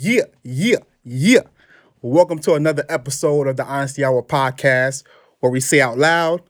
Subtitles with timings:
[0.00, 1.40] Yeah, yeah, yeah.
[2.02, 5.02] Welcome to another episode of the Honesty Hour podcast
[5.40, 6.40] where we say out loud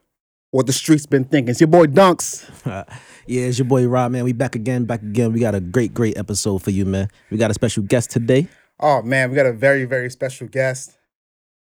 [0.51, 1.49] what the streets been thinking.
[1.49, 2.47] It's your boy Dunks.
[3.25, 4.23] Yeah, it's your boy Rob, man.
[4.23, 5.33] We back again, back again.
[5.33, 7.09] We got a great, great episode for you, man.
[7.29, 8.47] We got a special guest today.
[8.79, 10.97] Oh man, we got a very, very special guest.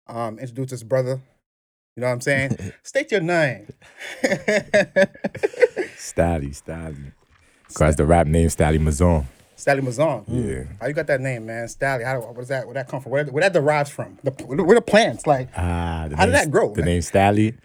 [0.05, 1.21] Um, introduce this brother.
[1.95, 2.57] You know what I'm saying?
[2.83, 3.67] State your name.
[5.97, 7.13] Stalii, Stalii.
[7.73, 9.25] Cause the rap name Stalii Maíson.
[9.55, 10.23] Sally Maíson.
[10.27, 10.63] Yeah.
[10.81, 11.65] How you got that name, man?
[11.67, 12.03] Stalii.
[12.05, 13.11] How what does that where that come from?
[13.11, 14.17] Where, where that derives from?
[14.23, 15.25] The, where the plants?
[15.25, 17.57] Like Ah, How did that grow, The name Stalii.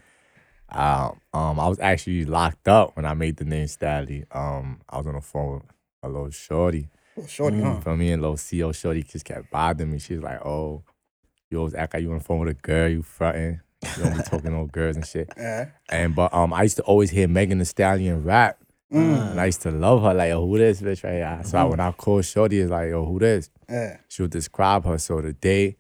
[0.72, 4.24] Um, um, I was actually locked up when I made the name Stalii.
[4.34, 5.62] Um, I was on the phone with
[6.04, 6.88] a little shorty.
[7.18, 7.80] oh, shorty, huh?
[7.80, 9.98] For me and little CO shorty just kept bothering me.
[9.98, 10.84] She was like, "Oh,
[11.50, 12.88] you always act like you on the phone with a girl.
[12.88, 13.60] You fronting.
[13.96, 15.70] You don't be talking to no girls and shit." Yeah.
[15.88, 18.58] And but um, I used to always hear Megan Thee Stallion rap,
[18.92, 19.30] Mm.
[19.32, 20.12] and I used to love her.
[20.14, 22.88] Like, "Yo, who this bitch right here?" So I, when I called Shorty, it's like,
[22.90, 23.98] "Yo, who this?" Yeah.
[24.08, 24.98] she would describe her.
[24.98, 25.76] So the day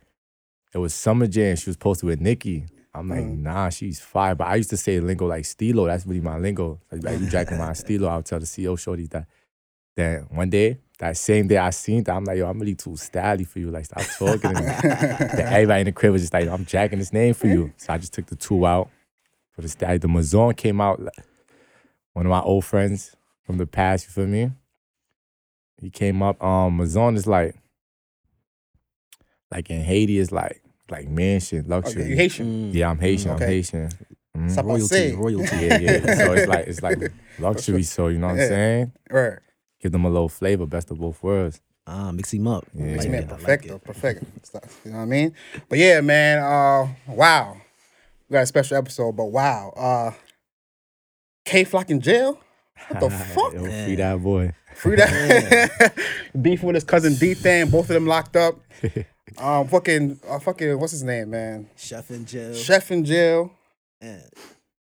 [0.72, 2.66] it was Summer Jam, she was posted with Nicki.
[2.94, 3.38] I'm like, Mm.
[3.42, 4.34] nah, she's fire.
[4.36, 5.86] But I used to say lingo like stilo.
[5.86, 6.80] That's really my lingo.
[6.92, 8.08] Like, like you jacking my stilo.
[8.08, 9.26] I'll tell the CEO shorty that.
[9.96, 12.96] Then one day, that same day I seen that, I'm like, yo, I'm really too
[12.96, 13.70] stylish for you.
[13.72, 14.66] Like, stop talking to me.
[14.66, 17.72] then everybody in the crib was just like, I'm jacking this name for you.
[17.76, 18.88] So I just took the two out
[19.52, 19.98] for the style.
[19.98, 21.00] The Maíson came out.
[21.02, 21.14] like,
[22.12, 24.50] One of my old friends from the past, you feel me?
[25.80, 26.42] He came up.
[26.42, 27.56] Um, Maíson is like,
[29.50, 32.04] like in Haiti is like like mansion Oh, luxury.
[32.10, 32.72] you Haitian.
[32.72, 33.32] Yeah, I'm Haitian.
[33.32, 33.44] okay.
[33.44, 33.90] I'm Haitian.
[34.48, 35.14] Stop Royalty, say.
[35.14, 35.56] royalty.
[35.56, 36.14] Yeah, yeah.
[36.16, 36.98] So it's like it's like
[37.38, 37.82] luxury.
[37.82, 38.92] So you know what I'm saying?
[39.10, 39.38] Right.
[39.80, 41.60] Give them a little flavor, best of both worlds.
[41.86, 42.64] Ah, mix him up.
[42.74, 42.84] Yeah.
[42.84, 44.26] Makes Like me it, like perfecto, perfecto.
[44.42, 45.34] Stuff, You know what I mean?
[45.68, 46.38] But yeah, man.
[46.38, 47.56] Uh, wow.
[48.28, 49.72] We got a special episode, but wow.
[49.76, 50.12] Uh,
[51.50, 52.38] K Flock in jail.
[52.88, 53.52] What the fuck?
[53.52, 54.52] Yo, free that boy.
[54.76, 55.92] Free that
[56.42, 57.68] beef with his cousin D Thang.
[57.70, 58.60] Both of them locked up.
[59.36, 61.68] Um, fucking, uh, fucking, what's his name, man?
[61.76, 62.50] Sheff in jail.
[62.52, 63.52] Sheff in jail.
[64.00, 64.22] Man.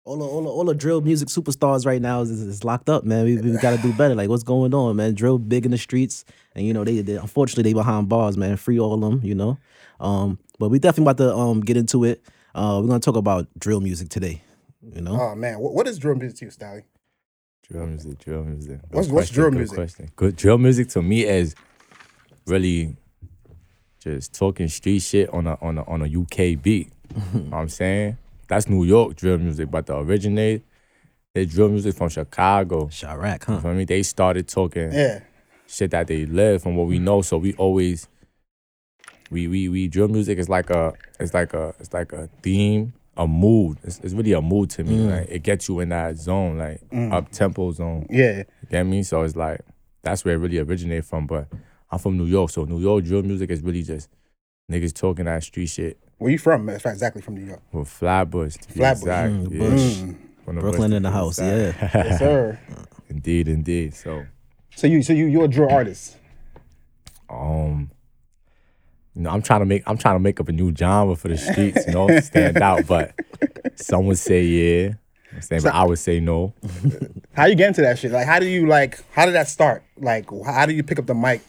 [0.05, 3.03] All the, all, the, all the drill music superstars right now is, is locked up,
[3.03, 3.25] man.
[3.25, 4.15] We, we got to do better.
[4.15, 5.13] Like, what's going on, man?
[5.13, 8.55] Drill big in the streets, and you know they, they unfortunately they behind bars, man.
[8.55, 9.57] Free all of them, you know.
[9.99, 12.21] Um, but we definitely about to um get into it.
[12.53, 14.41] Uh, we're gonna talk about drill music today.
[14.93, 16.83] You know, Oh man, what, what is drill music to you, Stalii?
[17.69, 18.81] Drill music, drill music.
[18.81, 19.75] Good What's- what's question, drill good music?
[19.75, 20.09] Question.
[20.15, 21.55] Good drill music to me is
[22.45, 22.95] really
[23.99, 26.91] just talking street shit on a on a on a UK beat.
[27.33, 28.17] you know what I'm saying?
[28.47, 30.63] That's New York drill music, but the originate
[31.33, 32.85] they drill music from Chicago.
[32.85, 33.61] Chiraq, You huh?
[33.61, 33.85] feel me?
[33.85, 35.21] They started talking Yeah.
[35.67, 37.21] shit that they live from what we know.
[37.23, 38.07] So we always
[39.31, 42.93] we we we drill music is like a it's like a it's like a theme,
[43.17, 43.77] a mood.
[43.83, 44.97] It's, it's really a mood to me.
[44.99, 46.81] Like it gets you in that zone, like
[47.13, 48.07] up tempo zone.
[48.09, 48.37] Yeah.
[48.39, 49.03] You get me?
[49.03, 49.61] So it's like
[50.03, 51.25] that's where it really originated from.
[51.27, 51.47] But
[51.91, 54.09] I'm from New York, so New York drill music is really just
[54.71, 56.65] niggas talking that street shit Where you from?
[56.65, 57.61] That's exactly from New York.
[57.71, 58.55] with Flatbush.
[58.55, 59.01] to be Flatbush.
[59.03, 59.33] exact.
[59.33, 59.69] Mm, Yeah.
[59.69, 59.97] Bush.
[60.43, 61.81] From Brooklyn Bush in the house, exact.
[61.95, 62.03] yeah.
[62.05, 62.59] Yes, sir.
[63.09, 63.93] indeed, indeed.
[63.93, 64.25] So
[64.75, 66.17] So you, so you, you're a drill artist.
[67.29, 67.89] um
[69.15, 71.27] you know, I'm trying to make I'm trying to make up a new genre for
[71.29, 72.85] the streets, you know, stand out.
[72.87, 73.13] But
[73.75, 74.93] some would say yeah.
[75.33, 76.53] I'm saying, but I would say no.
[77.35, 78.11] How you get into that shit?
[78.11, 79.03] Like, how do you like?
[79.11, 79.83] How did that start?
[79.97, 81.41] Like, how do you pick up the mic?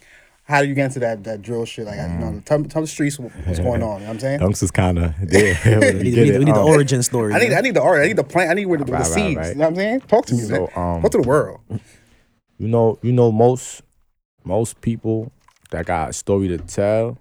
[0.42, 1.86] How do you get into that that drill shit?
[1.86, 4.00] Like, you know, tell, tell the streets what's going on.
[4.00, 4.40] You know what I'm saying?
[4.40, 5.54] Dunks was kind of there.
[5.64, 7.32] We need, we need, we need the origin story.
[7.34, 7.58] I need, man.
[7.58, 8.02] I need the art.
[8.02, 8.50] I need the plant.
[8.50, 9.36] I need where the, where the Right, right, seeds.
[9.38, 9.48] right.
[9.48, 10.00] You know what I'm saying?
[10.02, 10.68] Talk to me, So, man.
[10.76, 11.60] um, Talk to the world.
[12.58, 13.82] you know, you know, most
[14.44, 15.30] most people
[15.70, 17.18] that got a story to tell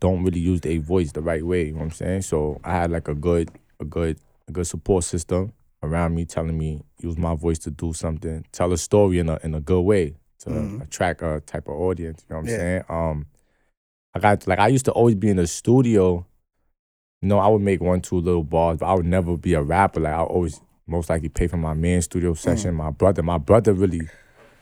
[0.00, 1.66] don't really use their voice the right way.
[1.66, 2.22] You know what I'm saying?
[2.22, 3.50] So I had like a good,
[3.80, 4.18] a good,
[4.48, 8.72] a good support system around me telling me use my voice to do something, tell
[8.72, 12.24] a story in a in a good way to attract a type of audience.
[12.28, 12.56] You know what I'm Yeah.
[12.56, 12.82] saying?
[12.88, 13.26] Um,
[14.14, 16.26] I got like I used to always be in the studio.
[17.22, 19.62] You know, I would make one, two little bars, but I would never be a
[19.62, 20.00] rapper.
[20.00, 22.74] Like I always most likely pay for my man studio session.
[22.74, 24.08] My brother, my brother really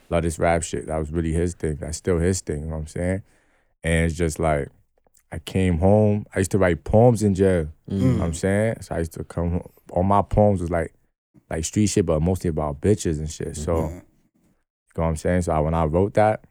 [0.08, 0.86] loved this rap shit.
[0.86, 1.76] That was really his thing.
[1.80, 2.60] That's still his thing.
[2.60, 3.22] You know what I'm saying?
[3.82, 4.68] And it's just like
[5.32, 6.26] I came home.
[6.34, 7.68] I used to write poems in jail.
[7.88, 8.36] You know what I'm mm.
[8.36, 8.76] saying?
[8.82, 9.68] So I used to come home.
[9.90, 10.94] All my poems was like
[11.48, 13.56] like street shit, but mostly about bitches and shit.
[13.56, 13.94] So mm-hmm.
[13.94, 14.00] you
[14.96, 15.42] know what I'm saying?
[15.42, 16.44] So I, when I wrote that,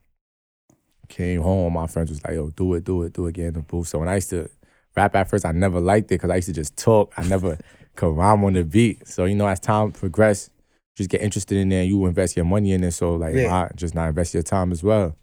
[1.09, 3.53] came home, my friends was like, yo, do it, do it, do it, get in
[3.53, 3.87] the booth.
[3.87, 4.49] So when I used to
[4.95, 7.13] rap at first, I never liked it because I used to just talk.
[7.17, 7.59] I never
[7.95, 9.07] could rhyme on the beat.
[9.07, 10.49] So, you know, as time progressed,
[10.97, 12.91] just get interested in it and you invest your money in it.
[12.91, 13.69] So, like, Yeah.
[13.75, 15.15] just not invest your time as well?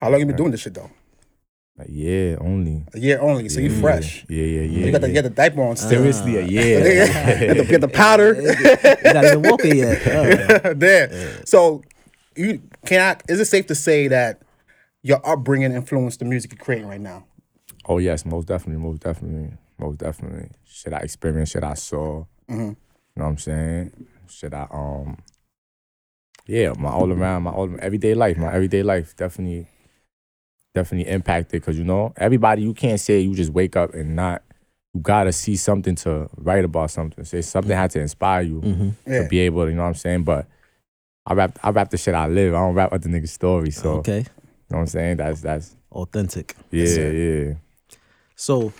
[0.00, 0.90] How long you been doing this shit though?
[1.76, 2.84] Like, yeah, only.
[2.94, 3.48] A year only.
[3.48, 4.24] So you fresh.
[4.28, 4.86] Yeah, yeah, yeah.
[4.86, 5.76] You got the, you got the diaper on.
[5.76, 5.90] still.
[5.90, 7.06] Seriously, a you year.
[7.08, 8.34] got the, you got the powder.
[8.40, 10.06] You're not even walking yet.
[10.64, 10.74] Oh.
[10.74, 11.42] there.
[11.44, 11.82] So
[12.36, 14.42] you can I is it safe to say that
[15.02, 17.24] your upbringing influenced the music you're creating right now?
[17.86, 20.50] Oh yes, most definitely, most definitely, most definitely.
[20.64, 22.24] Shit I experienced, shit I saw.
[22.48, 22.58] Mhm.
[22.58, 22.64] You
[23.16, 24.06] know what I'm saying?
[24.28, 25.18] Shit I um
[26.46, 29.66] yeah, my all around, my all everyday life, my everyday life definitely
[30.74, 34.42] definitely impacted because you know, everybody you can't say you just wake up and not
[34.92, 37.24] you gotta see something to write about something.
[37.24, 39.10] Say something had to inspire you Mm-hmm.
[39.10, 39.22] Yeah.
[39.22, 40.24] to be able to, you know what I'm saying?
[40.24, 40.46] But
[41.26, 42.54] I rap I rap the shit I live.
[42.54, 43.76] I don't rap other niggas' stories.
[43.80, 44.24] So okay, you
[44.70, 45.16] know what I'm saying?
[45.18, 46.54] That's that's authentic.
[46.70, 47.10] yeah, sir.
[47.12, 47.54] yeah.
[48.36, 48.72] So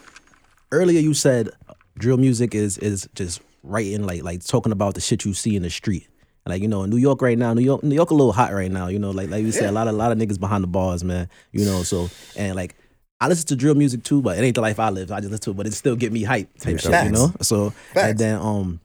[0.72, 1.48] earlier you said
[1.96, 5.62] drill music is is just writing like like talking about the shit you see in
[5.62, 6.08] the street.
[6.46, 8.52] Like you know, in New York right now, New York, New York a little hot
[8.52, 8.88] right now.
[8.88, 10.68] You know, like like you said, a lot of a lot of niggas behind the
[10.68, 11.28] bars, man.
[11.52, 12.76] You know, so and like
[13.20, 15.10] I listen to drill music too, but it ain't the life I live.
[15.10, 17.04] I just listen to it, but it still get me hype type shit.
[17.04, 18.10] You know, so Facts.
[18.10, 18.80] and then um,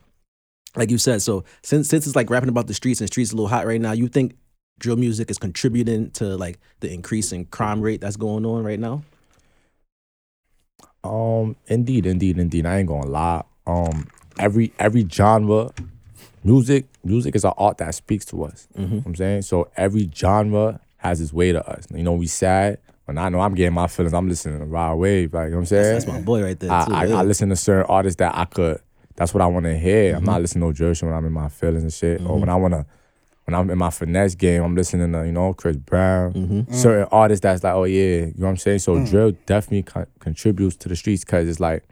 [0.77, 3.33] like you said, so since since it's like rapping about the streets and the streets
[3.33, 4.37] a little hot right now, you think
[4.79, 8.79] drill music is contributing to like the increase in crime rate that's going on right
[8.79, 9.03] now?
[11.03, 12.65] Um, indeed, indeed, indeed.
[12.65, 13.43] I ain't gonna lie.
[13.67, 14.07] Um,
[14.37, 15.71] every every genre,
[16.43, 18.67] music, music is an art that speaks to us.
[18.75, 18.91] You mm-hmm.
[18.91, 19.69] know what I'm saying so.
[19.75, 21.87] Every genre has its way to us.
[21.93, 22.79] You know, we sad.
[23.05, 25.33] When I know I'm getting my feelings, I'm listening to Rod Wave.
[25.33, 25.93] Like you know what I'm saying.
[25.93, 26.93] That's my boy right there I, too.
[26.93, 27.19] I, yeah.
[27.19, 28.79] I listen to certain artists that I could.
[29.15, 30.15] That's what I want to hear.
[30.15, 30.41] I'm not mm-hmm.
[30.41, 32.39] listening to no Jersey when I'm in my feelings and shit, or mm-hmm.
[32.41, 32.85] when I wanna.
[33.45, 36.71] When I'm in my finesse game, I'm listening to you know Chris Brown, mm.
[36.71, 38.77] certain artists that's like, oh yeah, you know what I'm saying.
[38.77, 39.09] So mm.
[39.09, 41.83] drill definitely con- contributes to the streets because it's like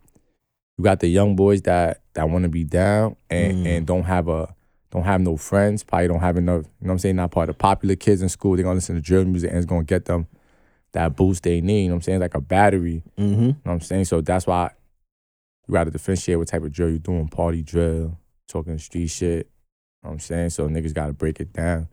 [0.78, 4.28] you got the young boys that that want to be down and and don't have
[4.28, 4.54] a
[4.90, 6.64] don't have no friends, probably don't have enough.
[6.64, 7.16] You know what I'm saying?
[7.16, 8.56] Not part of popular kids in school.
[8.56, 10.26] They're gonna listen to drill music and it's gonna get them
[10.94, 11.84] that boost they need.
[11.84, 12.20] You know what I'm saying?
[12.22, 13.04] Like a battery.
[13.20, 13.42] mm-hmm.
[13.42, 14.06] You know what I'm saying?
[14.06, 14.72] So that's why
[15.68, 17.28] you gotta differentiate what type of drill you're doing.
[17.28, 18.18] Party drill,
[18.48, 19.30] talking street shit.
[19.30, 20.50] You know what I'm saying?
[20.50, 21.88] So niggas gotta break it down.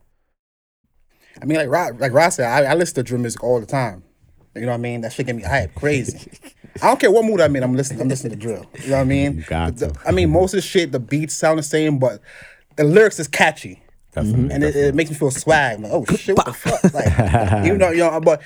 [1.43, 3.67] I mean, like Rod, like Rod said, I, I listen to drill music all the
[3.67, 4.05] time.
[4.55, 5.01] You know what I mean?
[5.01, 6.31] That shit get me hype, crazy.
[6.83, 7.63] I don't care what mood I'm in.
[7.63, 8.01] I'm listening.
[8.01, 8.67] I'm listening to drill.
[8.83, 9.45] You know what I mean?
[9.49, 12.21] The- I mean, most of the shit, the beats sound the same, but
[12.77, 14.51] the lyrics is catchy, Definitely.
[14.55, 15.77] and it, it makes me feel swag.
[15.77, 16.83] I'm like, oh shit, what the fuck?
[16.95, 18.43] Like, even though you know, but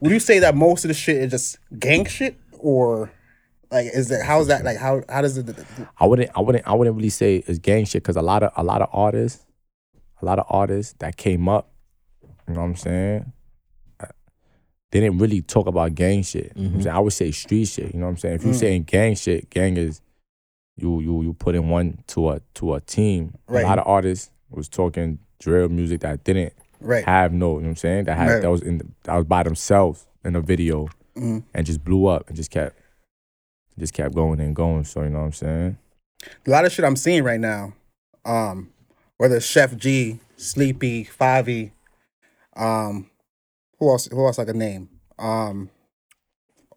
[0.00, 3.10] would you say that most of the shit is just gang shit, or
[3.70, 5.54] like is that how is that like how how does it?
[5.98, 8.52] I wouldn't I wouldn't I wouldn't really say it's gang shit because a lot of
[8.56, 9.44] a lot of artists,
[10.22, 11.70] a lot of artists that came up,
[12.48, 13.32] you know what I'm saying?
[14.92, 16.52] They didn't really talk about gang shit.
[16.54, 16.96] You know I'm saying?
[16.96, 17.92] I would say street shit.
[17.92, 18.34] You know what I'm saying?
[18.36, 20.00] If you're saying gang shit, gang is
[20.76, 23.34] you you you put in one to a to a team.
[23.48, 23.64] Right.
[23.64, 27.04] A lot of artists was talking drill music that didn't Right.
[27.04, 28.04] have no, you know what I'm saying?
[28.04, 28.42] That had Right.
[28.42, 31.42] that was in that was by themselves in a video Mhm.
[31.54, 32.78] and just blew up and just kept
[33.78, 34.84] just kept going and going.
[34.84, 35.78] So you know what I'm saying?
[36.46, 37.72] a lot of shit I'm seeing right now,
[38.24, 38.70] um,
[39.18, 41.70] whether Sheff G, Sleepy, Favi,
[42.56, 43.10] um,
[43.78, 44.06] who else?
[44.06, 44.88] Who else I could name?
[45.18, 45.70] Um,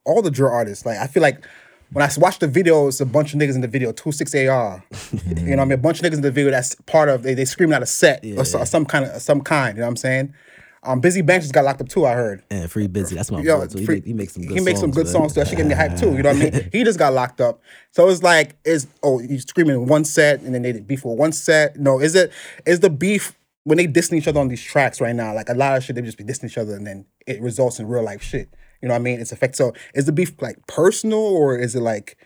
[0.06, 0.86] all the drill artists.
[0.86, 1.46] Like I feel like
[1.92, 4.34] when I watch the video, it's a bunch of niggas in the video, two six
[4.36, 4.84] AR.
[5.12, 6.52] you know, what I mean, a bunch of niggas in the video.
[6.52, 9.42] That's part of they they screaming out a set or, so, some kind of some
[9.42, 9.78] kind.
[9.78, 10.34] You know what I'm saying?
[10.82, 12.06] Um, Bizzy Banks just got locked up too.
[12.06, 12.44] I heard.
[12.50, 13.16] And free Bizzy.
[13.16, 13.68] That's my Yo, boy.
[13.68, 13.80] too.
[13.80, 15.14] He, make, he makes some good he makes some good man.
[15.14, 15.42] songs too.
[15.42, 16.16] That shit get me hyped too.
[16.16, 16.70] You know what I mean?
[16.72, 17.62] He just got locked up.
[17.92, 21.16] So it's like, is oh, he's screaming one set and then they did beef for
[21.18, 21.78] one set.
[21.78, 22.32] No, is it
[22.66, 25.34] is the beef when they dissing each other on these tracks right now?
[25.34, 27.80] Like a lot of shit, they just be dissing each other and then it results
[27.80, 28.50] in real life shit.
[28.82, 29.20] You know what I mean?
[29.20, 29.56] It's effect.
[29.56, 32.18] So is the beef like personal or is it like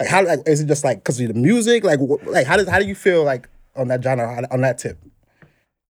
[0.00, 1.84] like how like is it just like because of the music?
[1.84, 4.78] Like wh- like how does how do you feel like on that genre on that
[4.78, 4.98] tip?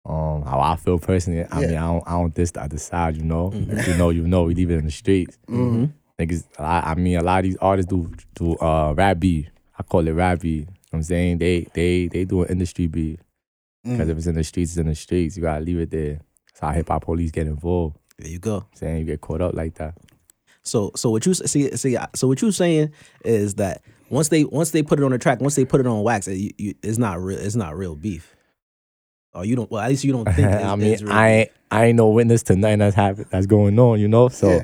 [0.05, 1.67] Um, how I feel personally, I Yeah.
[1.67, 3.51] mean, I don't, I don't diss the other side, you know.
[3.53, 4.43] If you know, you know.
[4.43, 5.37] We leave it in the streets.
[5.49, 9.47] Niggas, I, I mean, a lot of these artists do do uh rap beat.
[9.79, 10.49] I call it rap beat.
[10.49, 13.19] You know what I'm saying they they they do an industry beat
[13.83, 15.35] because if it's in the streets, it's in the streets.
[15.35, 16.19] You gotta leave it there.
[16.47, 17.97] That's how hip hop police get involved.
[18.17, 18.65] There you go.
[18.73, 19.95] saying you get caught up like that.
[20.63, 22.91] So so what you see see so what you saying
[23.25, 25.87] is that once they once they put it on the track, once they put it
[25.87, 27.37] on wax, it, you, you, it's not real.
[27.39, 28.35] It's not real beef.
[29.33, 29.69] Or you don't.
[29.71, 30.47] Well, at least you don't think.
[30.53, 33.77] I mean, real I ain't I ain't no witness to nothing that's happening that's going
[33.79, 34.29] on, you know.
[34.29, 34.63] So Yeah.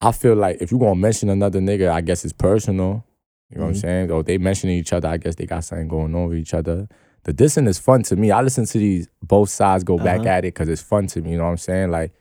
[0.00, 3.04] I feel like if you gonna mention another nigga, I guess it's personal.
[3.50, 3.80] You know what I'm Mm-hmm.
[3.80, 4.10] saying?
[4.12, 6.88] Or they mentioning each other, I guess they got something going on with each other.
[7.24, 8.30] The dissing is fun to me.
[8.30, 10.28] I listen to these both sides go back Uh-huh.
[10.30, 11.32] at it because it's fun to me.
[11.32, 11.90] You know what I'm saying?
[11.90, 12.12] Like,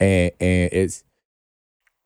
[0.00, 1.04] and and it's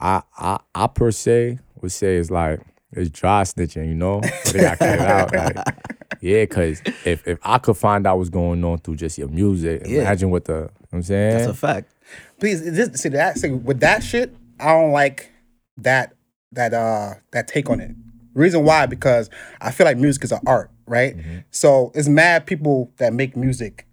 [0.01, 2.61] I I I per se would say it's like
[2.93, 3.87] it's dry snitching.
[3.87, 4.21] You know,
[4.53, 5.33] they got cut out.
[5.35, 5.67] Like,
[6.21, 9.83] yeah, cause if if I could find out what's going on through just your music,
[9.87, 10.01] Yeah.
[10.03, 11.39] imagine what the you know what I'm saying.
[11.39, 11.95] That's a fact.
[12.41, 15.31] please this, see that see, with that shit i don't like
[15.77, 16.13] that
[16.53, 17.93] that uh that take on it
[18.41, 19.31] reason why because
[19.61, 21.39] i feel like music is an art right mm-hmm.
[21.51, 23.87] so it's mad people that make music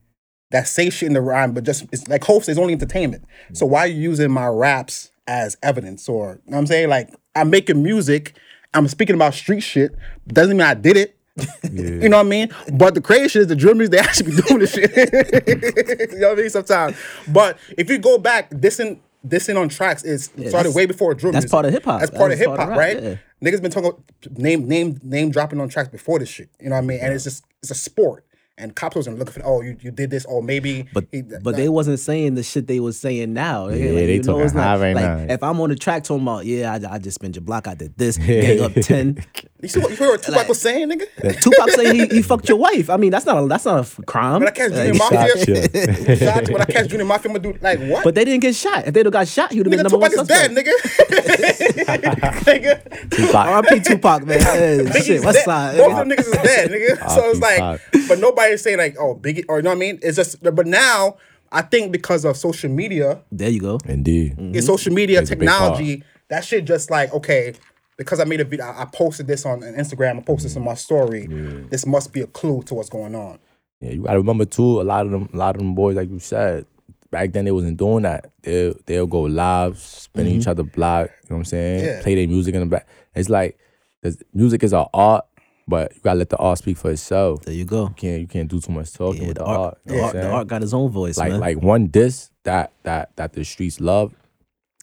[0.52, 3.26] that say shit in the rhyme, but just it's like host is only entertainment.
[3.54, 3.74] So mm-hmm.
[3.74, 6.08] why are you using my raps as evidence?
[6.08, 6.90] Or you know what I'm saying?
[6.90, 8.38] Like I'm making music,
[8.74, 9.96] I'm speaking about street shit,
[10.28, 11.14] doesn't mean I did it.
[11.72, 12.50] you know what I mean?
[12.74, 14.92] But the crazy shit is the drummers, they actually be doing this shit.
[16.12, 16.50] you know what I mean?
[16.50, 16.98] Sometimes.
[17.28, 21.44] But if you go back, dissing dissing on tracks is started way before drum that's
[21.44, 21.52] music.
[21.52, 22.00] part of hip-hop.
[22.00, 23.02] That's part of hip hop, right?
[23.02, 23.16] yeah.
[23.44, 23.92] Niggas been talking
[24.32, 26.50] name name name dropping on tracks before this shit.
[26.60, 27.00] You know what I mean?
[27.02, 28.24] And it's just it's a sport.
[28.60, 31.56] And cops wasn't looking for oh you, you did this or maybe But he- but
[31.56, 33.68] they wasn't saying the shit they was saying now.
[33.68, 35.34] Yeah, like, they talking it's not- high right like, now.
[35.36, 37.76] If I'm on the track talking about, yeah, I, I just spent your block, I
[37.76, 39.24] did this, gang up ten.
[39.62, 41.42] you see what you heard what Tupac Like- was saying, nigga?
[41.42, 42.90] Tupac saying he, he fucked your wife.
[42.90, 44.40] I mean, that's not a that's not a f- crime.
[44.40, 47.54] When I catch Junior Like, Mafia, shot shots, when I catch Junior Mafia, I'm gonna
[47.54, 48.04] do like what?
[48.04, 48.88] but they didn't get shot.
[48.88, 50.56] If they'd have got shot, he would have been nigga, number one Tupac is suspect.
[50.56, 51.78] dead, nigga.
[52.46, 53.10] nigga.
[53.10, 53.36] Tupac.
[53.36, 53.80] R.I.P.
[53.82, 54.40] Tupac, man.
[54.42, 55.46] Hey, Biggie's shit, what's dead.
[55.46, 55.78] side?
[55.78, 57.10] Both of them niggas is dead, nigga.
[57.10, 60.00] So it's like, but nobody's saying like, oh, Biggie, or you know what I mean?
[60.02, 61.18] It's just, but now
[61.52, 63.80] I think because of social media, There you go.
[63.86, 64.38] Indeed.
[64.38, 65.62] in social media Plays a big part.
[65.78, 67.54] technology, that shit just like okay,
[67.98, 70.64] because I made a video, I I posted this on Instagram, I posted this in
[70.64, 71.28] my story.
[71.70, 73.40] This must be a clue to what's going on.
[73.82, 74.82] Yeah, you gotta remember too.
[74.82, 76.66] A lot of them, a lot of them boys, like you said,
[77.12, 78.32] back then they wasn't doing that.
[78.42, 80.50] They they'll go live, spinning each mm-hmm.
[80.52, 81.10] other block.
[81.24, 81.86] You know what I'm saying?
[81.86, 82.02] Yeah.
[82.02, 82.88] Play their music in the back.
[83.16, 83.58] It's like,
[84.02, 85.26] 'cause music is an art,
[85.68, 87.44] but you gotta let the art speak for itself.
[87.44, 87.84] There you go.
[87.84, 89.78] You can't you can't do too much talking Yeah, with the the, art, art.
[89.86, 91.40] the, art, the art got his own voice, like man.
[91.40, 94.14] like one diss that that that the streets love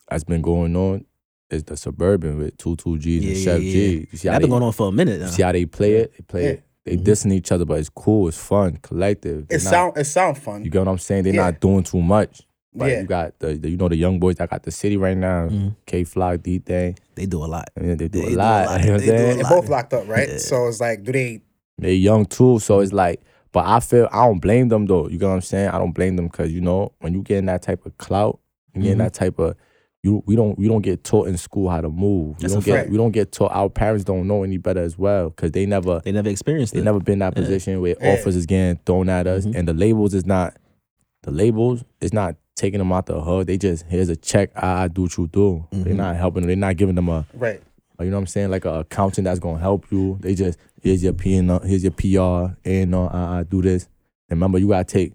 [0.09, 1.05] that's been going on
[1.49, 3.71] is the suburban with two two G's yeah, and yeah, Chef yeah.
[3.71, 4.07] G.
[4.11, 5.25] You see how That they been going on for a minute now.
[5.27, 6.13] you see how they play it?
[6.17, 6.49] They play Yeah.
[6.49, 6.63] it.
[6.85, 8.27] They dissing each other, but it's cool.
[8.27, 9.47] It's fun, collective.
[9.47, 10.63] They're It not- sound it sound fun.
[10.63, 11.23] you get what I'm saying?
[11.23, 11.45] They're Yeah.
[11.45, 12.41] not doing too much.
[12.77, 13.01] But Yeah.
[13.01, 15.49] you got the, the you know the young boys that got the city right now,
[15.85, 16.97] K Flock, D Thang.
[17.15, 17.69] They do a lot.
[17.77, 18.65] I mean, they do They a do a lot.
[18.67, 18.79] lot.
[18.81, 19.35] You know what I'm They do a saying?
[19.37, 19.49] They're lot.
[19.61, 20.41] both locked up, right?
[20.41, 21.41] So it's like, do they?
[21.77, 23.21] They young too, so it's like.
[23.53, 25.07] But I feel I don't blame them though.
[25.07, 25.69] You get what I'm saying?
[25.69, 28.39] I don't blame them because you know when you getting that type of clout,
[28.73, 29.03] you getting Mhm.
[29.05, 29.55] that type of
[30.05, 32.37] you we don't we don't get taught in school how to move.
[32.37, 32.89] We That's don't a get fact.
[32.91, 33.51] we don't get taught.
[33.51, 36.79] Our parents don't know any better as well because they never They never experienced They
[36.79, 36.83] it.
[36.85, 38.13] never been in that position where Yeah.
[38.13, 39.55] offers is getting thrown at us, Mhm.
[39.55, 40.55] and the labels is not.
[41.23, 43.47] The labels is not taking them out the hood.
[43.47, 44.51] They just here's a check.
[44.55, 45.65] I, I do what you do.
[45.71, 45.97] They're Mhm.
[45.97, 46.47] not helping them.
[46.49, 47.59] They're not giving them a, Right.
[47.99, 50.17] you know what I'm saying, like a accountant that's gonna help you.
[50.21, 53.89] They just here's your P and here's your PR and uh, I, I do this.
[54.29, 55.13] And remember, you gotta take,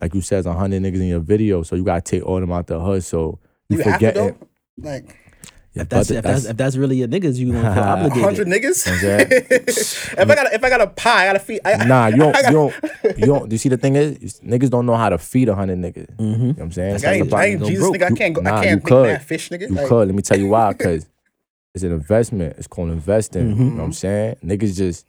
[0.00, 2.50] like you said, a hundred niggas in your video, so you gotta take all them
[2.50, 3.04] out the hood.
[3.04, 3.38] So
[3.68, 4.36] you, You have to forget it.
[4.78, 5.16] Like
[5.74, 8.22] If that's, if that's if that's really your niggas, you gonna feel a obligated.
[8.22, 8.86] hundred niggas.
[8.96, 9.26] Okay.
[10.18, 11.60] if I got a, if I got a pie, I gotta feed.
[11.64, 13.50] I, Nah, you don't, I you don't, you don't.
[13.52, 16.10] You see, the thing is, is niggas don't know how to feed a hundred niggas.
[16.18, 16.46] You know Mm-hmm.
[16.50, 16.92] what I'm saying?
[16.92, 17.96] That's I ain't, I ain't Jesus broke.
[17.96, 18.12] nigga.
[18.12, 18.40] I can't go.
[18.42, 19.06] Nah, I you can't make could.
[19.06, 19.68] mad fish nigga.
[19.68, 20.08] You Like, could.
[20.08, 20.72] Let me tell you why.
[20.72, 21.08] Because
[21.74, 22.54] it's an investment.
[22.58, 23.48] It's called investing.
[23.48, 23.68] You Mm-hmm.
[23.70, 24.36] know what I'm saying?
[24.44, 25.06] Niggas just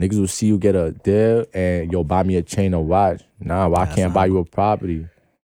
[0.00, 3.22] niggas will see you get a deal and yo buy me a chain or watch.
[3.40, 5.06] Nah, why I can't buy you a property?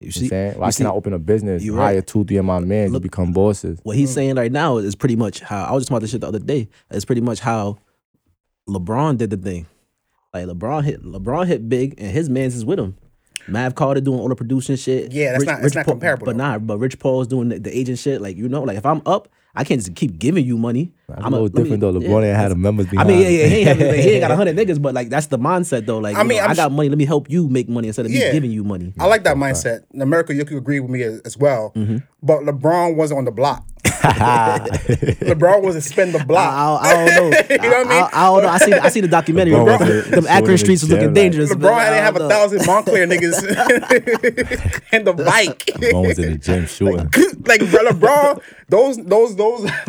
[0.04, 0.58] You You know what I'm see, saying?
[0.58, 1.62] Why you see- can't I open a business?
[1.62, 2.06] you hire right.
[2.06, 3.78] two, three amount of men, you Look- become bosses.
[3.82, 6.10] what he's saying right now is pretty much how I was just talking about this
[6.10, 6.68] shit the other day.
[6.90, 7.78] It's pretty much how
[8.68, 9.66] LeBron did the thing.
[10.34, 12.96] Like LeBron hit LeBron hit big and his man's is with him.
[13.48, 15.12] Mav Carter doing all the producing shit.
[15.12, 16.44] Yeah, that's not- it's not Paul- comparable, But though.
[16.44, 18.20] nah, but Rich Paul's doing the, the agent shit.
[18.22, 20.92] Like you know, like if I'm up, I can't just keep giving you money.
[21.08, 21.90] That's a I'm little let me- different though.
[22.00, 24.08] yeah, LeBron ain't had that's- the members I mean, yeah, yeah, he ain't, having, he
[24.12, 25.98] ain't got a hundred niggas, but like that's the mindset though.
[25.98, 26.88] Like, I I mean, mean, I'm got sh- money.
[26.88, 28.28] Let me help you make money instead of Yeah.
[28.28, 28.94] me giving you money.
[28.98, 29.80] I like that mindset.
[29.92, 31.72] In America, you could agree with me as, as well.
[31.76, 31.98] Mm-hmm.
[32.22, 33.66] But LeBron wasn't on the block.
[34.02, 36.52] LeBron wasn't spend the block.
[36.52, 37.38] I, I, I don't know.
[37.50, 38.02] You know what I mean?
[38.04, 38.48] I, I don't know.
[38.48, 38.72] I see.
[38.72, 39.52] I see the documentary.
[39.54, 41.52] LeBron Them, was- them Akron streets was looking like- dangerous.
[41.52, 43.42] LeBron but I didn't have a thousand Montclair niggas
[44.92, 45.66] and the bike.
[45.66, 46.96] LeBron was in the gym shooting.
[47.46, 49.62] like LeBron, those those those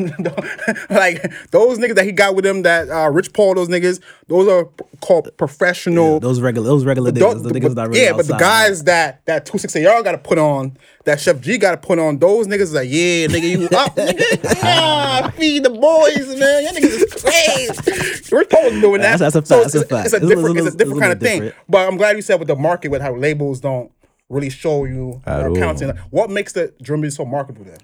[0.89, 4.47] like those niggas that he got with him, that uh, Rich Paul, those niggas, those
[4.47, 4.65] are
[5.01, 6.19] called professional.
[6.19, 7.43] Those regular, those regular niggas.
[7.43, 10.11] The niggas but- really yeah, but the outside, guys that that two six AR got
[10.11, 13.27] to put on, that Sheff G got to put on, those niggas is like, yeah,
[13.27, 18.35] nigga, you up, nigga, yeah, feed the boys, man, y'all niggas is crazy.
[18.35, 19.17] Rich Paul was doing that.
[19.19, 20.05] That's- that's a So fact, it's, that's a fact.
[20.05, 21.51] it's a It's different, little- it's a it's different kind of little thing.
[21.69, 23.91] But I'm glad you said with the market with how labels don't
[24.29, 25.55] really show you At or all.
[25.55, 25.89] counting.
[26.09, 27.77] What makes the drum beat so marketable then?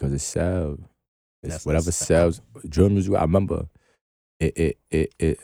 [0.00, 0.78] Because it sells.
[1.42, 2.40] It's That's- whatever sells.
[2.68, 3.14] Drill music.
[3.14, 3.66] I remember
[4.38, 4.56] it.
[4.56, 4.78] It.
[4.90, 5.14] It.
[5.18, 5.38] It.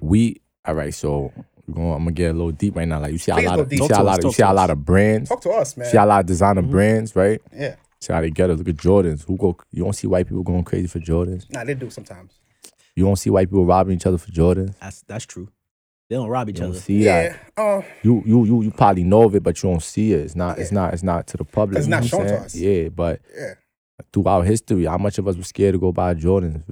[0.00, 0.40] We.
[0.64, 0.92] All right.
[0.94, 1.32] So
[1.72, 1.92] going.
[1.92, 3.00] I'm gonna get a little deep right now.
[3.00, 3.72] Like you see Please a lot of.
[3.72, 4.24] You Talk see a lot of.
[4.24, 5.28] You see a lot of brands.
[5.28, 5.90] Talk to us, man.
[5.90, 6.70] See a lot of designer Mm-hmm.
[6.70, 7.40] brands, right?
[7.56, 8.56] Yeah, See how they get it.
[8.56, 9.24] Look at Jordans.
[9.26, 9.56] Who go?
[9.72, 11.50] You don't see white people going crazy for Jordans.
[11.52, 12.32] nah, they do sometimes.
[12.94, 14.74] You don't see white people robbing each other for Jordans.
[14.80, 15.48] That's that's true.
[16.08, 16.80] They don't rob each You don't other.
[16.80, 17.40] see Yeah, that.
[17.58, 20.20] oh, You you you you probably know of it, but you don't see it.
[20.20, 20.58] It's not.
[20.58, 20.94] It's not.
[20.94, 21.78] It's not to the public.
[21.78, 22.54] It's not what I'm shown to us.
[22.54, 23.54] Yeah, but yeah.
[24.12, 26.62] throughout history, how much of us were scared to go buy Jordans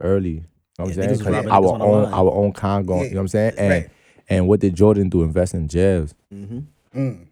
[0.00, 0.30] early?
[0.30, 0.40] You
[0.78, 1.10] know what Yeah, I'm niggas saying?
[1.10, 2.12] was 'Cause robbing our niggas on the own line.
[2.14, 3.52] our own con going, Yeah, you know what I'm saying?
[3.58, 3.90] And right.
[4.30, 5.22] And what did Jordan do?
[5.22, 6.14] Invest in jails.
[6.30, 6.58] hmm
[6.94, 7.26] Mm.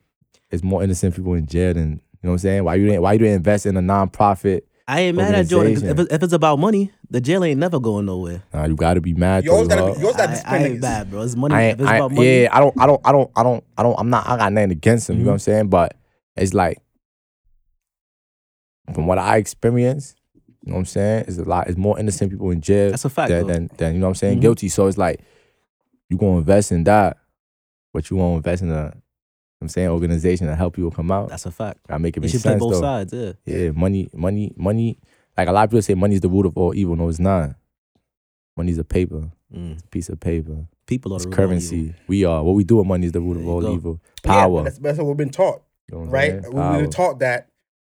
[0.51, 2.65] It's more innocent people in jail than you know what I'm saying.
[2.65, 4.63] Why you didn't Why you didn't invest in a nonprofit?
[4.88, 5.75] I ain't mad at Jordan.
[5.75, 8.43] 'cause If, it- if it's about money, the jail ain't never going nowhere.
[8.55, 9.45] Nah, you got to be mad.
[9.45, 9.95] You always though, gotta huh?
[9.95, 10.81] be, you always gotta I, I ain't niggas.
[10.81, 11.23] bad, bro.
[11.23, 11.55] It's money.
[11.55, 13.43] I if ain't, it's I, about money, yeah, I don't, I don't, I don't, I
[13.43, 15.19] don't, I don't, I'm not, I got nothing against him.
[15.19, 15.43] You know what I'm Mhm.
[15.43, 15.69] saying?
[15.71, 15.97] But
[16.37, 16.81] it's like,
[18.95, 20.16] from what I experienced,
[20.62, 21.25] you know what I'm saying?
[21.28, 21.66] It's a lot.
[21.69, 23.28] It's more innocent people in jail that's a fact.
[23.31, 23.52] than, though.
[23.52, 24.43] than, than you know what I'm saying, Mhm.
[24.43, 24.69] guilty.
[24.69, 25.21] So it's like,
[26.09, 27.16] you gonna invest in that,
[27.93, 28.95] but you won't invest in a, you know what
[29.61, 31.29] I'm saying, organization to help people come out.
[31.31, 31.87] That's a fact.
[31.89, 32.81] Gotta make it You make should play both though.
[32.81, 33.13] sides.
[33.13, 33.33] Yeah.
[33.47, 34.99] Yeah, money, money, money.
[35.37, 36.95] Like a lot of people say, money is the root of all evil.
[36.97, 37.55] No, it's not.
[38.57, 39.73] Money's a paper, Mm.
[39.75, 40.67] it's a piece of paper.
[40.87, 41.77] People are It's the root of currency.
[41.77, 41.95] evil.
[42.09, 42.43] We are.
[42.43, 43.73] What we do with money is the root There of all go.
[43.75, 44.01] evil.
[44.23, 44.59] Power.
[44.61, 46.35] but that's, that's what we've been taught, You know what right?
[46.43, 47.49] We've been taught that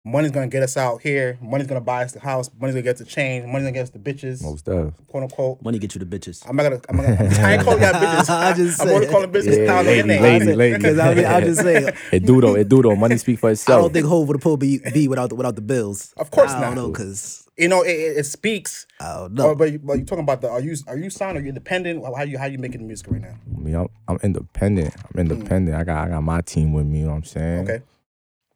[0.03, 1.37] money's gonna get us out here.
[1.41, 2.49] Money's gonna buy us the house.
[2.59, 3.45] Money's gonna get us the change.
[3.45, 4.93] Money's gonna get us the bitches, Most of.
[5.07, 5.61] quote unquote.
[5.61, 6.43] Money get you the bitches.
[6.47, 6.81] I'm not gonna.
[6.89, 8.29] I'm not gonna I ain't calling y'all bitches.
[8.29, 9.81] I just I'm only calling bitches Yeah, now.
[9.81, 10.77] lady, lady, lady.
[10.77, 11.93] Because I mean, I'm just saying.
[12.11, 12.55] It do though.
[12.55, 12.95] It do though.
[12.95, 13.77] Money speak for itself.
[13.77, 16.13] I don't think Hove would pull be, be without the, without the bills.
[16.17, 16.67] Of course I not.
[16.67, 18.87] don't know because You know, it, it, it speaks.
[18.99, 19.55] I don't Oh, know.
[19.55, 20.49] but you, but you talking about the?
[20.49, 21.37] Are you are you signed?
[21.37, 22.03] Are you independent?
[22.03, 23.35] How you how you making the music right now?
[23.55, 24.93] I mean, I'm, I'm independent.
[25.13, 25.77] I'm independent.
[25.77, 26.99] I got I got my team with me.
[26.99, 27.69] You know what I'm saying?
[27.69, 27.83] Okay.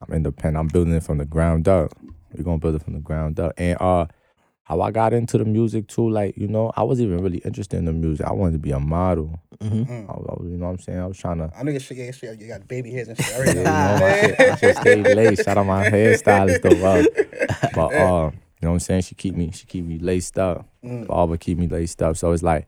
[0.08, 0.58] I'm independent.
[0.58, 1.92] I'm building it from the ground up.
[2.34, 3.54] We're gonna build it from the ground up.
[3.58, 4.08] And uh
[4.64, 7.78] how I got into the music too, like, you know, I wasn't even really interested
[7.78, 8.26] in the music.
[8.26, 9.40] I wanted to be a model.
[9.62, 10.10] hmm Mm.
[10.10, 11.00] I, was- I was- you know what I'm saying?
[11.00, 11.98] I was trying to I know your shit.
[11.98, 12.40] Yeah, shit.
[12.42, 13.34] You got baby hairs and shit.
[13.36, 13.98] I you know, know.
[14.00, 15.46] my shit, my shit stayed laced.
[15.46, 16.82] Shout out my hairstylist though.
[16.82, 17.04] Wow.
[17.76, 19.02] But uh, you know what I'm saying?
[19.04, 20.68] She keep me, she keep me laced up.
[20.84, 21.06] Mm.
[21.08, 22.18] Barber keep me laced up.
[22.18, 22.68] So it's like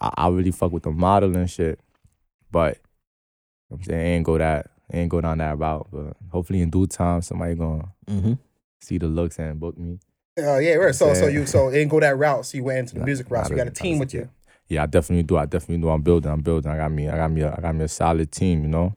[0.00, 1.78] I, I really fuck with the modeling shit.
[2.50, 5.88] But you know what I'm saying, ain't go that, ain't go down that route.
[5.92, 8.34] But hopefully in due time somebody gonna hmm
[8.80, 9.98] see the looks and book me.
[10.38, 10.94] Oh yeah, right.
[10.94, 12.46] So so you so it didn't go that route.
[12.46, 13.46] So you went into the Nah, music route.
[13.46, 14.28] So you got a a- team with you.
[14.68, 15.36] Yeah, I definitely do.
[15.36, 15.88] I definitely do.
[15.88, 16.30] I'm building.
[16.30, 16.70] I'm building.
[16.70, 17.08] I got me.
[17.08, 17.40] I got me.
[17.42, 18.62] A, I got me a solid team.
[18.62, 18.94] You know,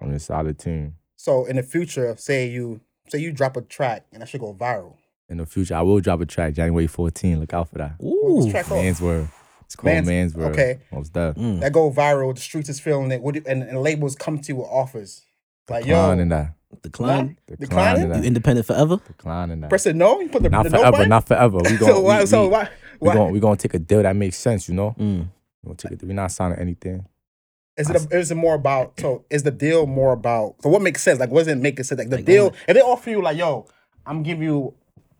[0.00, 0.96] I'm a solid team.
[1.16, 4.52] So in the future, say you say you drop a track and that should go
[4.54, 4.96] viral.
[5.28, 7.40] In the future, I will drop a track January 14.
[7.40, 7.94] Look out for that.
[7.98, 8.52] What's the Ooh.
[8.52, 8.82] track called?
[8.82, 9.28] Man's word.
[9.74, 10.78] It's called Man's- Man's, okay.
[10.92, 11.34] Most that.
[11.36, 11.60] Mm.
[11.60, 12.34] That go viral.
[12.34, 13.20] The streets is feeling it.
[13.20, 15.22] What do- and, and labels come to you with offers.
[15.68, 16.54] Like yo, Declining that.
[16.82, 17.36] Decline.
[17.46, 17.58] Declining?
[17.60, 18.24] Declining You that.
[18.24, 19.00] independent forever?
[19.06, 19.70] Declining that.
[19.70, 20.20] press it no.
[20.20, 20.92] You put the, Not the no forever.
[20.92, 21.08] button?
[21.08, 21.58] Not forever.
[21.58, 22.04] We so going.
[22.04, 22.20] why?
[22.20, 22.68] we, so we, why?
[23.00, 23.14] we why?
[23.14, 23.32] going.
[23.32, 24.68] We going to take a deal that makes sense.
[24.68, 24.94] You know.
[24.98, 25.28] Mm.
[25.62, 26.02] We gonna take it.
[26.04, 27.06] We not signing anything.
[27.76, 30.82] Is it a, is it more about so is the deal more about so what
[30.82, 31.18] makes sense?
[31.18, 31.98] Like what does it make sense?
[31.98, 33.66] Like the Like, deal what- if they offer you like, yo,
[34.06, 34.74] I'm giving you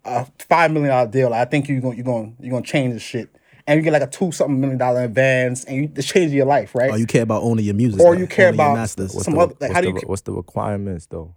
[0.04, 2.92] a five million dollar deal, like, I think you're gonna you're gonna you're gonna change
[2.94, 3.28] the shit.
[3.66, 6.46] And you get like a two something million dollar advance and you it's changing your
[6.46, 6.90] life, right?
[6.90, 8.00] Or you care about owning your music?
[8.00, 9.22] Or you care owning about masters.
[9.24, 11.34] Some the, other- like, what's how do the, you- What's the requirements though?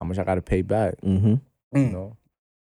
[0.00, 1.00] How much I got to pay back?
[1.02, 1.28] Mm-hmm.
[1.28, 1.40] You
[1.74, 1.92] Mm.
[1.92, 2.16] know,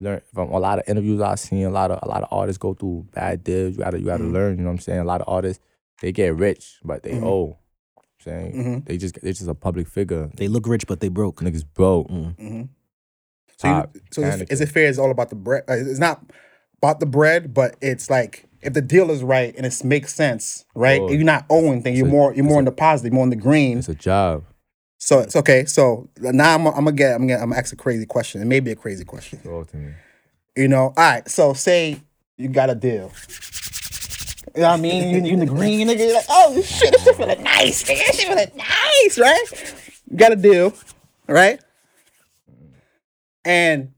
[0.02, 1.63] learn from a lot of interviews I've seen.
[1.66, 3.74] A lot of a lot of artists go through bad deals.
[3.78, 4.34] You gotta you gotta Mhm.
[4.34, 4.58] learn.
[4.58, 5.00] You know what I'm saying?
[5.00, 5.63] A lot of artists
[6.02, 7.24] they get rich, but they Mhm.
[7.24, 7.24] owe.
[7.24, 7.56] You know
[7.96, 8.86] what I'm saying Mhm.
[8.86, 10.30] they just they just a public figure.
[10.36, 11.42] They look rich, but they broke.
[11.42, 12.10] Niggas broke.
[12.10, 12.36] Mm.
[12.38, 12.62] hmm
[13.58, 14.88] So, you, so is, is it fair?
[14.88, 15.63] It's all about the bread.
[15.68, 16.22] Like, it's not
[16.82, 20.65] about the bread, but it's like if the deal is right and it makes sense,
[20.76, 21.00] right?
[21.00, 21.13] course.
[21.13, 21.98] You're not owing things.
[21.98, 22.34] You're a- more.
[22.34, 23.13] You're more a- in the positive.
[23.13, 23.80] More in the green.
[23.80, 24.43] It's a job.
[25.00, 25.65] So it's okay.
[25.65, 27.13] So now I'm, I'm gonna get.
[27.15, 27.41] I'm gonna.
[27.41, 28.41] I'm gonna ask a crazy question.
[28.41, 29.39] It may be a crazy question.
[29.41, 29.93] Talk to me.
[30.56, 30.86] You know.
[30.88, 31.28] All right.
[31.30, 32.02] So say
[32.38, 33.12] you got a deal.
[34.56, 35.10] You know what I mean?
[35.13, 36.00] You, you in the green, nigga.
[36.00, 38.08] You're like, oh shit, this shit feeling nice, nigga.
[38.08, 39.76] This shit feeling nice, right?
[40.10, 40.74] You got a deal,
[41.28, 41.60] right?
[43.46, 43.91] And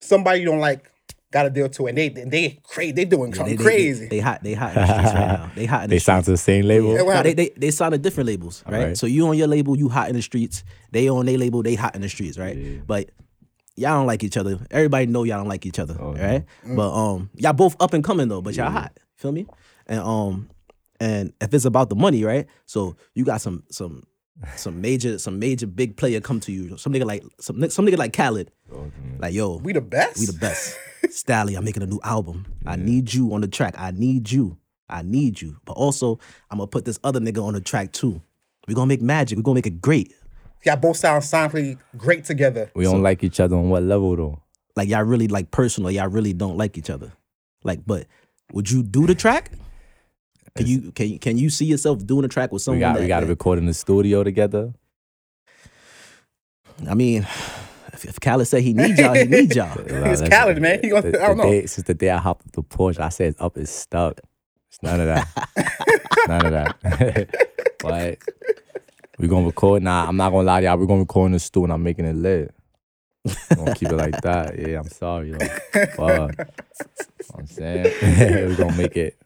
[0.00, 0.90] somebody you don't like
[1.34, 2.92] got a deal too, and they they crazy.
[2.92, 4.08] They doing Yeah, something they, they- crazy.
[4.08, 4.42] They, hot.
[4.42, 5.50] They hot in the streets right now.
[5.54, 6.94] They hot in the They signed to the same label.
[6.94, 8.74] Yeah, what No, they, they they signed to different labels, right?
[8.80, 8.96] Alright.
[8.96, 10.64] So you on your label, you hot in the streets.
[10.92, 12.56] They on their label, they hot in the streets, right?
[12.56, 12.78] Yeah.
[12.86, 13.10] But
[13.76, 14.58] y'all don't like each other.
[14.70, 16.44] Everybody know y'all don't like each other, Oh, right?
[16.64, 18.40] But um, y'all both up and coming though.
[18.40, 18.96] But y'all hot.
[19.16, 19.46] Feel me?
[19.86, 20.48] And um,
[21.00, 22.46] and if it's about the money, right?
[22.66, 24.04] So you got some some
[24.56, 26.76] some major some major big player come to you.
[26.76, 29.80] Some nigga like some ni- some nigga like Khaled, Talk to like yo, we the
[29.80, 30.18] best.
[30.18, 30.76] we the best.
[31.04, 32.46] Stalii, I'm making a new album.
[32.66, 33.74] I need you on the track.
[33.78, 34.56] I need you.
[34.88, 35.56] I need you.
[35.64, 36.18] But also,
[36.50, 38.20] I'm gonna put this other nigga on the track too.
[38.66, 39.36] We're gonna make magic.
[39.38, 40.12] We're gonna make it great.
[40.64, 42.70] Y'all both sound sonically great together.
[42.74, 44.42] We don't like each other on what level though?
[44.76, 45.90] Like y'all really like personal.
[45.90, 47.12] Y'all really don't like each other.
[47.62, 48.06] Like, but
[48.52, 49.52] would you do the track?
[50.56, 52.78] Can you can can you see yourself doing a track with someone?
[52.78, 54.72] We got that, we got to record in the studio together.
[56.88, 57.22] I mean,
[57.92, 59.76] if, if Khaled said he need y'all, he need y'all.
[59.78, 60.78] It's Khaled, man.
[60.80, 61.50] He gonna- the, I don't the know.
[61.50, 64.20] Day, since the day I hopped up the porch, I said up is stuck.
[64.70, 65.28] It's none of that.
[66.28, 67.48] none of that.
[67.80, 68.18] but
[69.18, 70.06] we gonna record now.
[70.06, 70.78] I'm not gonna lie to y'all.
[70.78, 72.54] We're gonna record in the studio and I'm making it lit.
[73.24, 74.58] We gonna keep it like that.
[74.58, 75.32] Yeah, I'm sorry.
[75.32, 75.62] Like,
[75.96, 76.54] but
[77.36, 79.16] I'm saying we're gonna make it.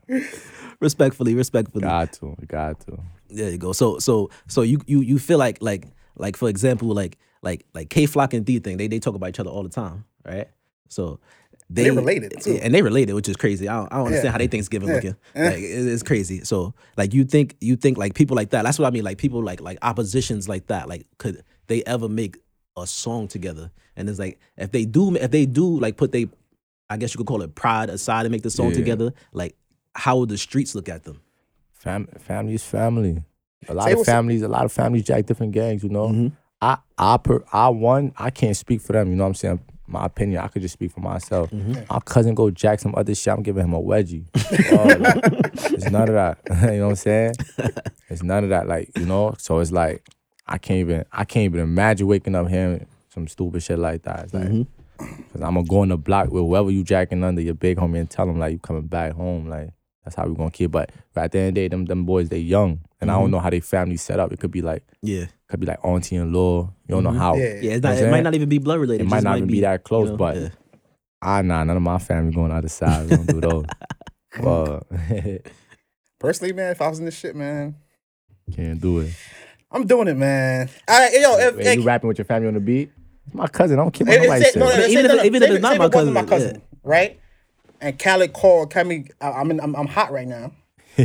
[0.80, 1.82] Respectfully, respectfully.
[1.82, 2.36] Got to.
[2.46, 2.98] Got to.
[3.28, 3.72] There you go.
[3.72, 7.90] So so so you you you feel like like like for example like like like
[7.90, 10.48] K Flock and D Thang they they talk about each other all the time, right?
[10.88, 11.18] So
[11.70, 12.58] they They related, too.
[12.62, 13.68] and they related, which is crazy.
[13.68, 14.32] I don't, I don't understand Yeah.
[14.32, 14.94] how they Thanksgiving Yeah.
[14.94, 15.16] looking.
[15.34, 16.44] Like it's crazy.
[16.44, 18.62] So like you think you think like people like that.
[18.62, 19.04] That's what I mean.
[19.04, 20.88] Like people like like oppositions like that.
[20.88, 22.38] Like could they ever make
[22.76, 23.70] a song together?
[23.98, 26.28] And it's like if they do if they do like put they
[26.88, 28.74] I guess you could call it pride aside and make the song Yeah.
[28.76, 29.12] together.
[29.32, 29.54] Like
[29.94, 31.20] how would the streets look at them?
[31.72, 33.22] Fam- family is family.
[33.68, 35.82] A lot Say of families, a lot of families jack different gangs.
[35.82, 36.32] You know, Mhm.
[36.62, 39.10] I I per I one I can't speak for them.
[39.10, 39.60] You know what I'm saying?
[39.90, 41.50] My opinion, I could just speak for myself.
[41.52, 43.32] My cousin go jack some other shit.
[43.32, 44.24] I'm giving him a wedgie.
[44.70, 46.38] Oh, like, it's none of that.
[46.72, 47.32] you know what I'm saying?
[48.10, 48.66] It's none of that.
[48.68, 50.02] Like you know, so it's like
[50.46, 52.86] I can't even I can't even imagine waking up hearing
[53.18, 54.24] some stupid shit like that.
[54.24, 54.44] It's like.
[54.44, 54.62] Mm-hmm.
[54.98, 58.00] Cause I'm gonna go in the block with whoever you jacking under your big homie
[58.00, 59.48] and tell them like you coming back home.
[59.48, 59.70] Like
[60.02, 60.72] that's how we gonna keep.
[60.72, 63.24] But at the end of the day, them them boys they young, and I don't
[63.24, 63.32] mm-hmm.
[63.32, 64.32] know how they family set up.
[64.32, 65.26] It could be like Yeah.
[65.46, 66.72] could be like auntie and law.
[66.88, 67.18] You don't know mm-hmm.
[67.18, 67.36] how.
[67.36, 67.60] Yeah.
[67.60, 69.06] Yeah, it's not, it might not even be blood related.
[69.06, 70.48] It might just not even be that close, but yeah.
[71.22, 73.08] I nah, none of my family going out the side.
[73.08, 73.66] We don't do those.
[74.42, 74.80] but
[76.18, 77.76] Personally, man, if I was in this shit, man,
[78.52, 79.12] can't do it.
[79.70, 80.68] I'm doing it, man.
[80.88, 82.90] All right, yo, if, Wait, if, you rapping with your family on the beat?
[83.28, 83.78] It's my cousin.
[83.78, 84.90] I don't care if- what nobody if- no, no, says.
[84.90, 87.20] Even if- no, even if it's not my it wasn't my cousin, cousin, right?
[87.80, 90.50] And Khaled called, Khaled, I- I'm, in, I'm I'm hot right now.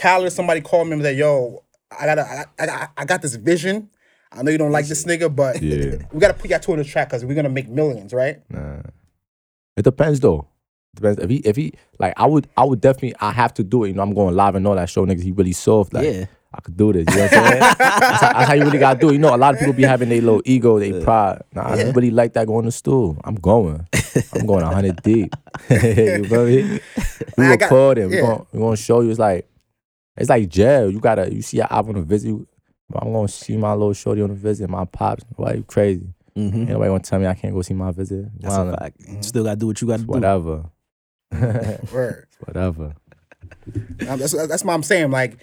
[0.00, 1.62] Khaled, somebody called me and was like, "Yo,
[1.98, 3.90] I got I, I, got- I got this vision.
[4.32, 5.96] I know you don't like this nigga, but Yeah.
[6.12, 8.38] we gotta put y'all two on the track because we're gonna make millions, right?
[8.48, 8.82] Nah.
[9.76, 10.46] It depends though.
[10.94, 13.84] Depends if he if he like I would I would definitely I have to do
[13.84, 13.88] it.
[13.88, 16.24] You know I'm going live and all that show niggas he really soft like Yeah.
[16.52, 17.04] I could do this.
[17.10, 17.60] You know what I'm saying?
[17.60, 19.12] that's, how, that's how you really gotta do it.
[19.12, 21.42] You know a lot of people be having their little ego, their pride.
[21.54, 23.18] Nah, I don't really like that going to stool.
[23.24, 23.86] I'm going.
[24.34, 25.32] I'm going hundred deep.
[25.70, 26.80] you feel me?
[27.38, 28.08] We I got- recording.
[28.08, 28.22] We yeah.
[28.22, 29.10] gonna we gonna show you.
[29.10, 29.48] It's like
[30.16, 30.90] it's like jail.
[30.90, 32.28] You gotta you see your album on the visit.
[32.28, 32.46] You,
[32.96, 34.68] I'm gonna see my little shorty on the visit.
[34.68, 35.22] My pops.
[35.36, 36.12] Why you crazy?
[36.36, 36.54] Mhm.
[36.54, 38.26] Ain't nobody gonna tell me I can't go see my visit.
[38.40, 38.74] That's Wildin'.
[38.74, 38.96] a fact.
[39.08, 40.08] You still gotta do what you gotta do.
[40.08, 40.64] Whatever.
[42.44, 42.94] Whatever.
[44.08, 45.10] Um, that's that's what I'm saying.
[45.12, 45.38] Like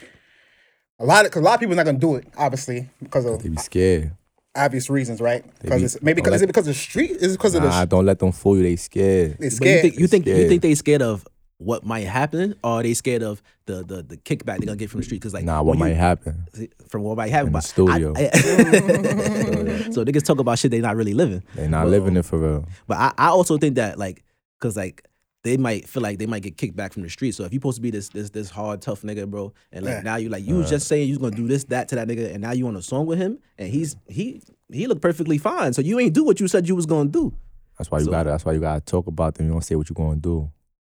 [0.99, 3.41] a lot of cause a lot of people not gonna do it, obviously, because of
[3.43, 4.11] They be scared.
[4.55, 5.43] obvious reasons, right?
[5.61, 7.11] Because be- it's maybe because don't is it because of the street?
[7.11, 8.63] Is it because of the Nah, don't let them fool you.
[8.63, 9.31] They scared.
[9.31, 9.81] they But you scared?
[9.81, 10.49] think you think you scared.
[10.49, 11.27] think they scared of
[11.59, 14.89] what might happen, or are they scared of the the, the kickback they're gonna get
[14.89, 15.19] from the street?
[15.21, 16.45] Because like Nah, what might you- happen?
[16.89, 18.13] from what might happen In the but I- studio.
[18.15, 21.43] I- so niggas talk about shit they not really living.
[21.55, 22.65] They not Well, living it for real.
[22.87, 24.23] But I, I also think that like,
[24.61, 25.03] cause like
[25.47, 27.31] they might feel like they might get kicked back from the street.
[27.33, 29.95] So if you supposed to be this this this hard tough nigga, bro, and like
[29.95, 30.01] Yeah.
[30.01, 30.71] now you like you was uh.
[30.71, 32.75] just saying you was gonna do this that to that nigga, and now you on
[32.75, 35.73] a song with him, and he's he he looked perfectly fine.
[35.73, 37.33] So you ain't do what you said you was gonna do.
[37.77, 38.29] That's why you So- gotta.
[38.31, 39.47] That's why you gotta talk about them.
[39.47, 40.49] You don't say what you're gonna do.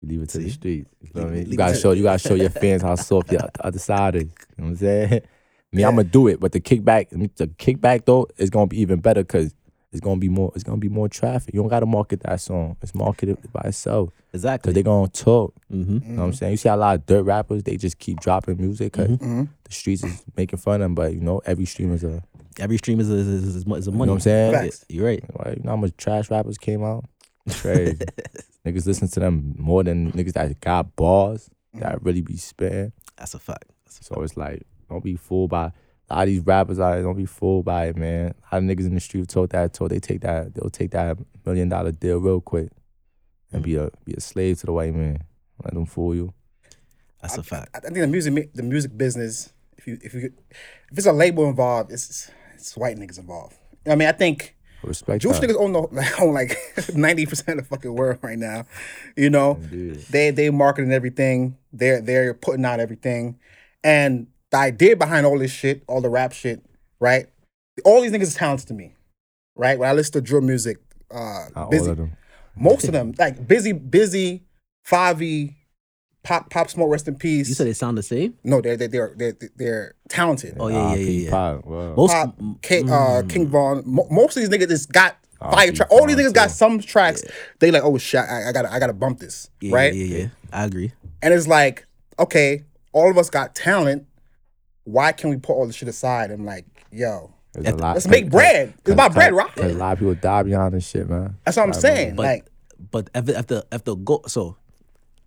[0.01, 0.49] You leave it to the See?
[0.51, 0.89] streets.
[1.01, 1.39] You feel Leave- me?
[1.39, 1.91] leave You gotta show.
[1.91, 4.23] You gotta show your fans how soft your the other side is.
[4.23, 5.21] You know what I'm saying?
[5.71, 8.99] Me, I'm gonna do it, but the kickback, the kickback though, is gonna be even
[9.01, 9.53] better because
[9.91, 10.51] it's gonna be more.
[10.55, 11.53] It's gonna be more traffic.
[11.53, 12.77] You don't gotta market that song.
[12.81, 14.69] It's marketed by itself Exactly.
[14.69, 15.53] because they gonna talk.
[15.71, 15.93] mm-hmm.
[15.93, 16.51] You know what I'm saying?
[16.51, 19.49] You see a lot of dirt rappers, they just keep dropping music because Mhm.
[19.63, 20.95] the streets is making fun of them.
[20.95, 22.21] But you know, every stream is a,
[22.59, 23.87] Every stream is a, is, is, is, is a you money.
[23.87, 24.51] know what I'm saying?
[24.53, 24.85] Facts.
[24.89, 25.23] You're right.
[25.45, 27.05] Like, you know how much trash rappers came out?
[27.49, 27.95] Crazy.
[28.65, 32.91] niggas listen to them more than niggas that got bars that really be spitting.
[33.17, 33.65] That's a fact.
[33.85, 35.71] That's a So it's like, don't be fooled by
[36.09, 38.33] a lot of these rappers out here, don't be fooled by it, man.
[38.51, 40.69] A lot of niggas in the street have told that told they take that, they'll
[40.69, 42.69] take that million dollar deal real quick
[43.51, 45.23] and be a be a slave to the white man.
[45.63, 46.33] Let them fool you.
[47.21, 47.69] That's a fact.
[47.73, 50.31] I, I think the music the music business, if you if you
[50.91, 53.55] if it's a label involved, it's it's white niggas involved.
[53.85, 55.49] I mean, I think Respect Jewish that.
[55.49, 56.57] niggas own the own like
[56.95, 58.65] ninety percent of the fucking world right now.
[59.17, 60.05] You know, Indeed.
[60.09, 61.57] they they marketing everything.
[61.73, 63.37] They're they're putting out everything,
[63.83, 66.63] and the idea behind all this shit, all the rap shit,
[66.99, 67.27] right?
[67.85, 68.93] All these niggas is talented to me,
[69.55, 69.77] right?
[69.77, 70.77] When I listen to drill music,
[71.11, 72.17] uh, Not all Bizzy, of them.
[72.55, 74.41] most of them like Bizzy, Bizzy,
[74.87, 75.55] Favi,
[76.23, 77.47] pop, pop, smoke, rest in peace.
[77.47, 78.35] You said they sound the same?
[78.43, 80.57] no, they're they're they're they're, they're talented.
[80.59, 81.29] Oh yeah, Ah, yeah, yeah, yeah.
[81.29, 81.95] Pop, wow.
[81.95, 83.83] Most Pop, mm, King, uh, King Von.
[83.85, 85.91] Mo- most of these niggas just got Ah, fire King tracks.
[85.93, 87.23] All these niggas got some tracks.
[87.59, 89.93] They like, oh shit, I, I gotta I gotta bump this, yeah, right?
[89.93, 90.27] Yeah, yeah, yeah.
[90.51, 90.91] I agree.
[91.21, 91.85] And it's like,
[92.17, 94.05] okay, all of us got talent.
[94.91, 96.31] Why can we put all this shit aside?
[96.31, 98.73] and like, yo, There's a lot- let's make bread.
[98.79, 99.53] It's about bread, right?
[99.55, 101.35] Cause a lot of people die behind this shit, man.
[101.45, 102.15] That's what I'm saying.
[102.15, 102.45] But like,
[102.91, 104.55] but if the, if the if the go so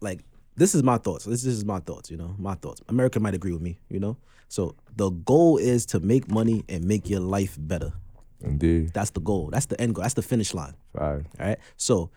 [0.01, 0.20] like
[0.57, 1.25] this is my thoughts.
[1.25, 2.11] This is my thoughts.
[2.11, 2.81] You know, my thoughts.
[2.88, 3.79] America might agree with me.
[3.88, 4.16] You know,
[4.48, 7.92] so the goal is to make money and make your life better.
[8.40, 8.92] Indeed.
[8.92, 9.51] That's the goal.
[9.53, 10.03] That's the end goal.
[10.03, 10.75] That's the finish line.
[10.92, 11.22] Right.
[11.40, 11.59] All right.
[11.77, 12.11] So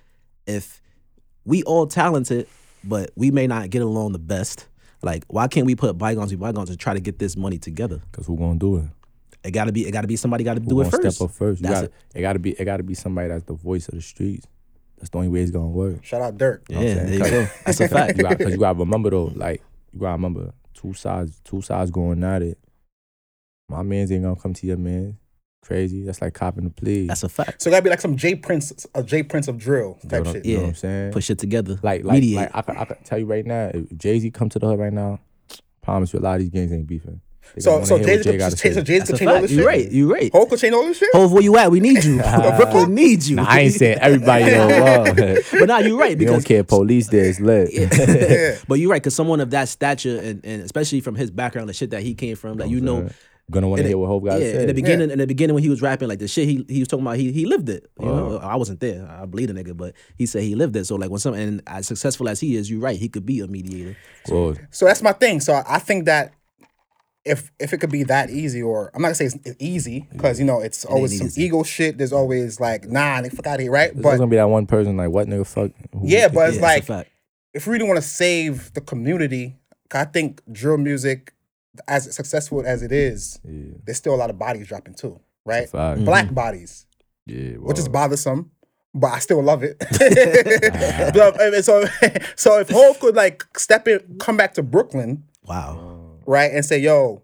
[0.47, 0.81] if
[1.45, 2.47] we all talented,
[2.83, 4.67] but we may not get along the best.
[5.05, 8.01] Like, why can't we put bygones be bygones and try to get this money together?
[8.11, 8.85] Cause who gonna do it?
[9.43, 9.87] It gotta be.
[9.87, 10.43] It gotta be somebody.
[10.43, 11.17] Got to do it first.
[11.17, 11.61] step up first?
[11.61, 14.01] You That's got it gotta be it gotta be somebody that's the voice of the
[14.01, 14.47] streets.
[14.97, 16.03] That's the only way it's gonna work.
[16.03, 16.63] Shout out Dirt.
[16.69, 17.13] Yeah, I'm there saying?
[17.13, 17.47] you go.
[17.67, 18.17] That's a fact.
[18.17, 19.61] You cause you gotta remember though, like
[19.93, 22.57] you gotta remember two sides two sides going at it.
[23.69, 25.19] My man's ain't gonna come to your man.
[25.65, 26.03] Crazy.
[26.03, 27.07] That's like copping the plea.
[27.07, 27.61] That's a fact.
[27.61, 30.09] So it gotta be like some J Prince, a J Prince of drill You know
[30.09, 30.45] type what I'm- shit.
[30.45, 30.69] You know what Yeah.
[30.69, 31.11] I'm saying?
[31.13, 31.79] Put shit together.
[31.81, 32.35] Like, like, Mediate.
[32.37, 34.67] like I, could, I could tell you right now, if Jay Z come to the
[34.67, 35.19] hood right now,
[35.81, 37.19] promise you a lot of these gangs ain't beefing.
[37.55, 38.81] They So so wanna Jay what Jay could gotta change, so.
[38.81, 39.41] Jay That's could a change all fact.
[39.43, 39.65] this You shit.
[39.67, 39.91] right.
[39.91, 40.31] You right.
[40.33, 41.09] Hov could change all this shit.
[41.13, 41.71] Hove, where you at?
[41.71, 42.17] We need you.
[42.57, 43.35] Brooklyn need you.
[43.37, 44.69] Nah, I ain't saying everybody don't
[45.15, 45.15] love.
[45.51, 46.63] but nah, you're right You because don't care.
[46.63, 47.69] Police there is lit.
[47.73, 48.57] Yeah.
[48.67, 51.73] But you're right, because someone of that stature and, and especially from his background, the
[51.73, 53.09] shit that he came from, like you know,
[53.51, 54.61] Gonna want to hear what Hope got yeah, to say.
[54.61, 56.79] in the beginning, in the beginning when he was rapping, like the shit he he
[56.79, 57.85] was talking about, he he lived it.
[57.99, 58.15] You Wow.
[58.15, 58.47] know, uh-huh.
[58.47, 59.07] I wasn't there.
[59.07, 60.85] I believe the nigga, but he said he lived it.
[60.85, 63.39] So like when some and as successful as he is, you're right, he could be
[63.41, 63.95] a mediator.
[64.31, 65.41] Well, So that's my thing.
[65.41, 66.33] So I think that
[67.23, 70.39] if if it could be that easy, or I'm not gonna say it's easy because
[70.39, 71.43] you know it's always some easy.
[71.43, 71.99] ego shit.
[71.99, 73.91] There's always like nah, nigga, fuck out of here, right?
[73.93, 75.69] there's But gonna be that one person like, what nigga, fuck.
[75.93, 77.09] Who yeah, but it's Yeah, like that's
[77.53, 79.55] if we really want to save the community,
[79.89, 81.33] 'cause I think drill music,
[81.87, 85.69] as successful as it is, Yeah, there's still a lot of bodies dropping too, right?
[85.69, 86.03] fact.
[86.05, 86.85] Black bodies,
[87.25, 88.51] yeah, which is bothersome.
[88.97, 89.75] But I still love it.
[91.13, 91.85] But, so,
[92.35, 96.19] so if Hove could like step in, come back to Brooklyn, Wow.
[96.25, 97.21] right, and say, "Yo,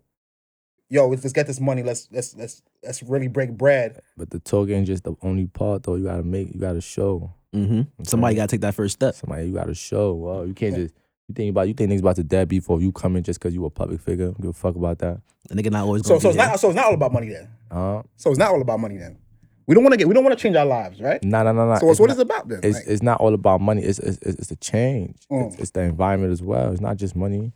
[0.90, 1.82] yo, let's get this money.
[1.84, 5.84] Let's let's let's let's really break bread." But the talk ain't just the only part
[5.84, 5.96] though.
[5.96, 7.32] You gotta make, you gotta show.
[7.54, 9.16] hmm Somebody got to take that first step.
[9.16, 10.14] Somebody, you gotta show.
[10.14, 10.94] Well, you can't just.
[11.32, 13.54] You think about you think niggas about to dead before you come in just because
[13.54, 14.26] you a public figure.
[14.26, 15.22] Don't Give a fuck about that.
[15.50, 17.30] The nigga not always So going so it's not so it's not all about money
[17.30, 17.48] then.
[17.72, 18.04] Huh?
[18.18, 19.18] So it's not all about money then.
[19.66, 21.24] We don't want to get we don't want to change our lives, right?
[21.24, 21.76] Nah, nah, nah, nah.
[21.78, 22.60] So what's It's what not- is it about then?
[22.64, 23.82] it's Like, it's not all about money.
[23.82, 25.16] It's it's it's, it's the change.
[25.32, 25.48] Mm.
[25.48, 26.72] It's, it's the environment as well.
[26.74, 27.54] It's not just money.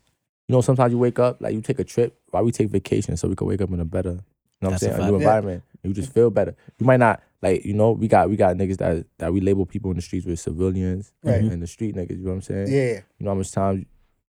[0.48, 2.18] You know, sometimes you wake up like you take a trip.
[2.32, 4.22] Why we take vacation so we can wake up in a better, you know
[4.60, 5.08] what I'm That's a saying, a fact.
[5.12, 5.24] new Yeah.
[5.26, 5.64] environment.
[5.84, 6.56] You just feel better.
[6.80, 9.66] You might not like you know we got we got niggas that that we label
[9.66, 11.42] people in the streets with civilians Right.
[11.44, 12.18] and the street niggas.
[12.18, 12.68] You know what I'm saying?
[12.72, 13.86] yeah, You know how much time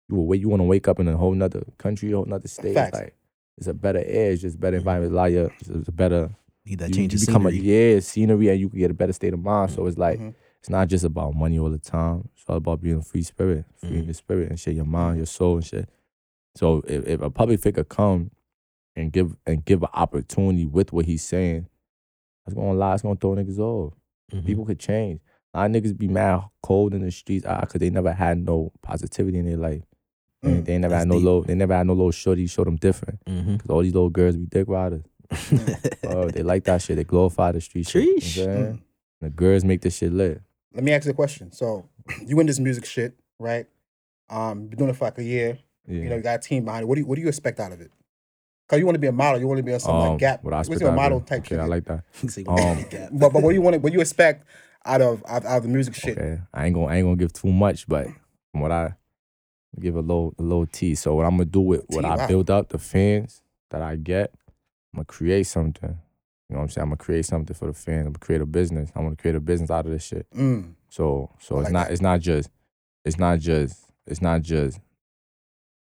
[0.09, 0.41] you will wait.
[0.41, 2.75] You want to wake up in a whole nother country, a whole nother state.
[2.75, 2.99] Facts.
[2.99, 3.15] Like
[3.59, 4.31] it's a better air.
[4.33, 5.13] It's just better environment.
[5.13, 5.51] Allow you.
[5.61, 6.31] It's it's a better.
[6.67, 8.95] Need that you, change you of become a yeah scenery, and you can get a
[8.95, 9.71] better state of mind.
[9.73, 10.35] So it's like Mhm.
[10.61, 12.29] it's not just about money all the time.
[12.37, 14.07] It's all about being a free spirit, freeing Mhm.
[14.07, 15.89] your spirit and shit, your mind, your soul and shit.
[16.55, 18.31] So if, if a public figure come
[18.97, 21.67] and give and give an opportunity with what he's saying,
[22.51, 22.95] that's gonna lie.
[22.95, 23.95] It's gonna throw niggas off.
[24.33, 24.45] Mhm.
[24.47, 25.21] People could change.
[25.55, 28.73] A lot of niggas be mad cold in the streets because they never had no
[28.83, 29.83] positivity in their life.
[30.43, 31.25] They- Mm, they never had no deep.
[31.25, 31.43] low.
[31.43, 33.19] They never had no little shorty show them different.
[33.27, 33.59] Mhm.
[33.61, 35.03] Cause all these little girls be dick riders.
[36.05, 36.97] Oh, they like that shit.
[36.97, 38.03] They glorify the street shit.
[38.03, 38.35] You know what I'm Sheesh.
[38.45, 38.75] saying?
[38.75, 38.81] Mm.
[39.21, 40.41] The girls make this shit lit.
[40.75, 41.53] Let me ask you a question.
[41.53, 41.85] So
[42.27, 43.67] you in this music shit, right?
[44.29, 45.59] Um, been doing it for like a year.
[45.87, 46.03] Yeah.
[46.03, 46.87] You know, you got a team behind it.
[46.87, 47.91] What do you what do you expect out of it?
[48.71, 49.41] Cause you want to be a model.
[49.41, 50.45] You want to be on some Um, like gap.
[50.45, 51.59] What I What's expect your out of model type okay, shit?
[51.59, 52.05] I like that.
[52.37, 53.83] He Um, but but what you want?
[53.83, 54.47] What you expect
[54.87, 56.17] out of out, out of the music shit?
[56.17, 58.07] Okay, I ain't gonna I ain't gonna give too much, but
[58.53, 58.95] from what I
[59.81, 60.95] give a little a little tea.
[60.95, 62.27] So what I'm gonna do with what Tea, I wow.
[62.29, 64.33] build up, the fans that I get,
[64.93, 65.99] I'm gonna create something.
[66.49, 66.83] You know what I'm saying?
[66.85, 68.07] I'm gonna create something for the fans.
[68.07, 68.91] I'm gonna create a business.
[68.95, 70.27] I'm gonna create a business out of this shit.
[70.35, 70.75] Mm.
[70.89, 71.93] So so I it's like not that.
[71.93, 72.51] it's not just
[73.05, 74.79] it's not just it's not just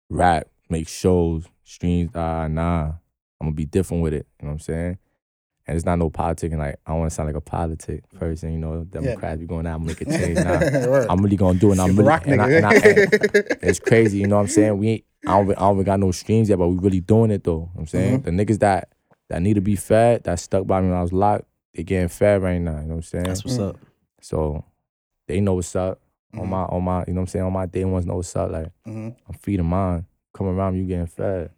[0.09, 2.93] rap, make shows, streams, ah nah.
[3.41, 4.27] I'm gonna be different with it.
[4.41, 4.97] You know what I'm saying?
[5.65, 6.57] And it's not no politicking.
[6.57, 8.51] Like I don't want to sound like a politic person.
[8.51, 10.39] You know, Democrats be going out, make a change.
[10.39, 11.09] Nah, Word.
[11.09, 11.73] I'm really gonna do it.
[11.73, 13.13] And I'm You're the really, rock and I, and I, and
[13.61, 14.17] it's crazy.
[14.19, 14.77] You know what I'm saying?
[14.77, 17.31] We ain't, I don't, I don't even got no streams yet, but we really doing
[17.31, 17.51] it though.
[17.51, 18.35] You know what I'm saying Mm-hmm.
[18.37, 18.89] the niggas that
[19.29, 22.07] that need to be fed, that stuck by me when I was locked, they getting
[22.09, 22.71] fed right now.
[22.79, 23.23] You know what I'm saying?
[23.25, 23.69] That's what's Mm.
[23.69, 23.77] up.
[24.21, 24.65] So
[25.27, 26.01] they know what's up.
[26.33, 26.49] On Mhm.
[26.49, 27.45] my on my, you know what I'm saying?
[27.45, 28.51] On my day ones know what's up.
[28.51, 29.15] Like Mhm.
[29.27, 30.05] I'm feeding mine.
[30.33, 31.51] Come around, you getting fed.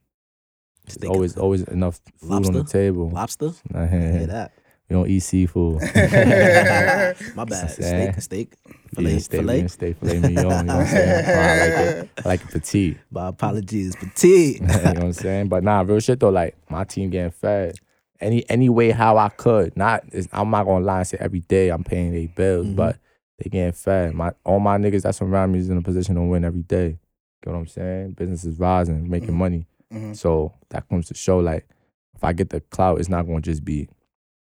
[0.85, 3.09] There's always always enough food on the table.
[3.09, 3.51] lobster.
[3.71, 4.51] Nah, Hear that?
[4.89, 5.81] we don't eat seafood.
[7.35, 7.69] My bad.
[7.71, 9.67] Steak, steak, Yeah, filet, steak, filet.
[9.67, 10.35] steak, filet mignon.
[10.35, 11.25] You know what I'm saying?
[11.27, 12.09] I like it.
[12.25, 12.97] I like it petite.
[13.11, 14.59] My apologies, petite.
[14.61, 15.47] you know what I'm saying?
[15.49, 17.75] But nah, real shit though, like my team getting fed.
[18.19, 19.75] Any any way how I could.
[19.77, 20.03] Not
[20.33, 22.75] I'm not gonna lie and say every day I'm paying their bills, Mhm.
[22.75, 22.97] but
[23.37, 24.13] they getting fed.
[24.13, 26.97] My all my niggas that's around me is in a position to win every day.
[27.45, 28.11] You know what I'm saying?
[28.11, 29.33] Business is rising, making Mhm.
[29.35, 29.67] money.
[29.91, 30.15] Mhm.
[30.15, 31.67] So that comes to show like
[32.15, 33.89] if I get the clout, it's not gonna just be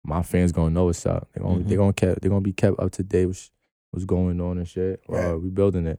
[0.04, 1.28] my fans gonna know what's up.
[1.32, 1.78] They're gonna they Mhm.
[1.78, 3.50] gonna kept they gonna be kept up to date with
[3.90, 5.00] what's going on and shit.
[5.08, 5.24] Right.
[5.32, 5.98] Uh, we building it.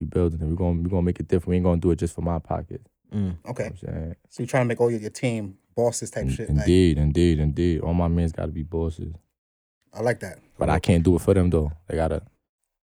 [0.00, 0.46] We building it.
[0.46, 1.48] We gonna we gonna make it different.
[1.48, 2.82] We ain't gonna do it just for my pocket.
[3.12, 3.16] Mm.
[3.18, 4.16] You know Okay, what I'm saying?
[4.28, 6.48] so you're trying to make all your, your team bosses type In- shit.
[6.50, 7.80] Like, Indeed, indeed, indeed.
[7.82, 9.14] All my men's gotta be bosses.
[9.92, 10.38] I like that.
[10.58, 11.70] But I can't do it for them though.
[11.86, 12.22] They gotta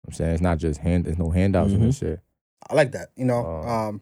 [0.08, 1.86] I'm saying it's not just hand there's no handouts and Mhm.
[1.88, 2.20] this shit.
[2.70, 3.10] I like that.
[3.16, 4.02] You know, Uh, um,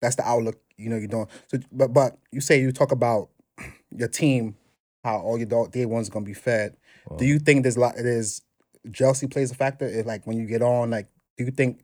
[0.00, 0.60] that's the outlook.
[0.76, 1.28] You know, you're doing.
[1.48, 3.28] So, but but you say you talk about
[3.90, 4.56] your team,
[5.04, 6.76] how all your dog day ones gonna be fed.
[7.18, 7.94] Do you think there's a lot?
[7.96, 8.42] There's
[8.90, 9.86] jealousy plays a factor.
[9.86, 11.82] If, like when you get on, like, do you think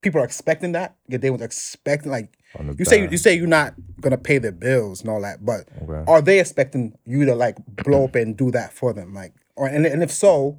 [0.00, 0.96] people are expecting that?
[1.08, 2.38] Your day ones expecting like
[2.78, 3.10] you say back.
[3.12, 6.10] you say you're not gonna pay their bills and all that, but Okay.
[6.10, 9.12] are they expecting you to like blow up and do that for them?
[9.12, 10.58] Like, or and, and if so,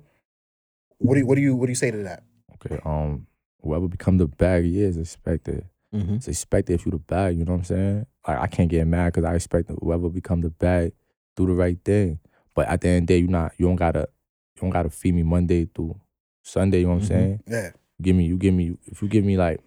[0.98, 2.24] what do you what do you what do you say to that?
[2.56, 2.80] Okay.
[2.86, 3.28] Um,
[3.64, 5.66] whoever become the bag, yeah, is expected.
[5.94, 6.16] Mm-hmm.
[6.16, 7.38] It's expected if you the bag.
[7.38, 8.06] You know what I'm saying?
[8.28, 10.94] Like I can't get mad because I expect whoever become the bag
[11.36, 12.20] do the right thing.
[12.56, 14.08] But at the end of the day, you not you don't gotta
[14.56, 16.00] you don't gotta feed me Monday through
[16.44, 16.80] Sunday.
[16.82, 17.08] You know what I'm Mhm.
[17.08, 17.44] saying?
[17.48, 17.70] Yeah,
[18.02, 19.60] Give me you give me if you give me like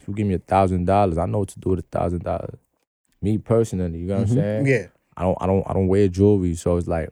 [0.00, 2.22] if you give me a thousand dollars, I know what to do with a thousand
[2.24, 2.58] dollars.
[3.20, 4.30] Me personally, you know what Mhm.
[4.30, 4.66] I'm saying?
[4.66, 4.86] yeah,
[5.16, 7.10] I don't I don't I don't wear jewelry, so it's like,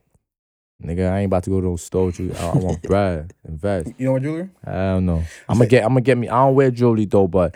[0.82, 2.18] nigga, I ain't about to go to those stores.
[2.18, 3.92] You, I, I want bread, invest.
[3.98, 4.48] you know what, jewelry?
[4.64, 5.22] I don't know.
[5.48, 6.28] I'm gonna get I'm gonna get me.
[6.28, 7.54] I don't wear jewelry though, but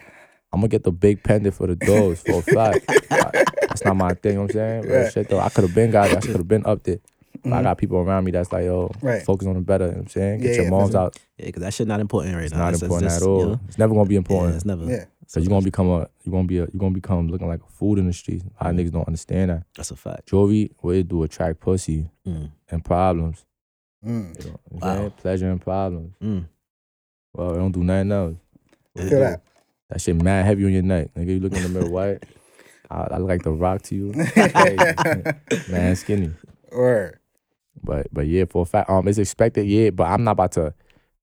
[0.53, 2.85] I'm gonna get the big pendant for the doors for a fact.
[3.11, 4.33] I- that's not my thing.
[4.33, 4.83] You know what I'm saying?
[4.89, 5.41] Real shit though.
[5.41, 6.17] I could have been got it.
[6.17, 6.99] I should have been up there.
[7.43, 9.23] But I got people around me that's like, yo, Right.
[9.23, 9.87] focus on the better.
[9.87, 10.41] You know what I'm saying?
[10.41, 11.01] Get Yeah, your yeah, moms listen.
[11.01, 11.19] out.
[11.39, 12.59] Yeah, because that shit not important right It's now.
[12.61, 13.41] not It's- it's important just, at all.
[13.41, 14.55] you know, It's never gonna be yeah, important.
[14.57, 14.85] it's never.
[14.85, 17.61] Yeah, Cause you're gonna become a you're gonna be a you're gonna become looking like
[17.61, 18.45] a food in the streets.
[18.61, 19.65] A lot of niggas don't understand that.
[19.77, 20.27] That's a fact.
[20.27, 22.51] Jewelry, what it do attract pussy Mm.
[22.71, 23.45] and problems.
[24.07, 24.45] mm.
[24.45, 24.97] You know Wow.
[24.97, 25.11] saying?
[25.13, 26.15] Pleasure and problems.
[26.23, 26.45] Mm.
[27.35, 28.37] Well, it don't do nothing else.
[28.93, 29.25] What it feel do?
[29.25, 29.43] that.
[29.91, 31.09] That shit mad heavy on your neck.
[31.15, 32.23] Nigga, you look in the mirror white.
[32.91, 34.13] I, I look like the rock to you.
[35.71, 36.31] Man, skinny.
[36.71, 37.19] Word.
[37.83, 39.91] But but yeah, for a fact, um, it's expected, yeah.
[39.91, 40.75] But I'm not about to.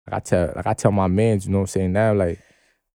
[0.09, 2.39] Like I tell, like I tell my mans, you know what I'm saying now, like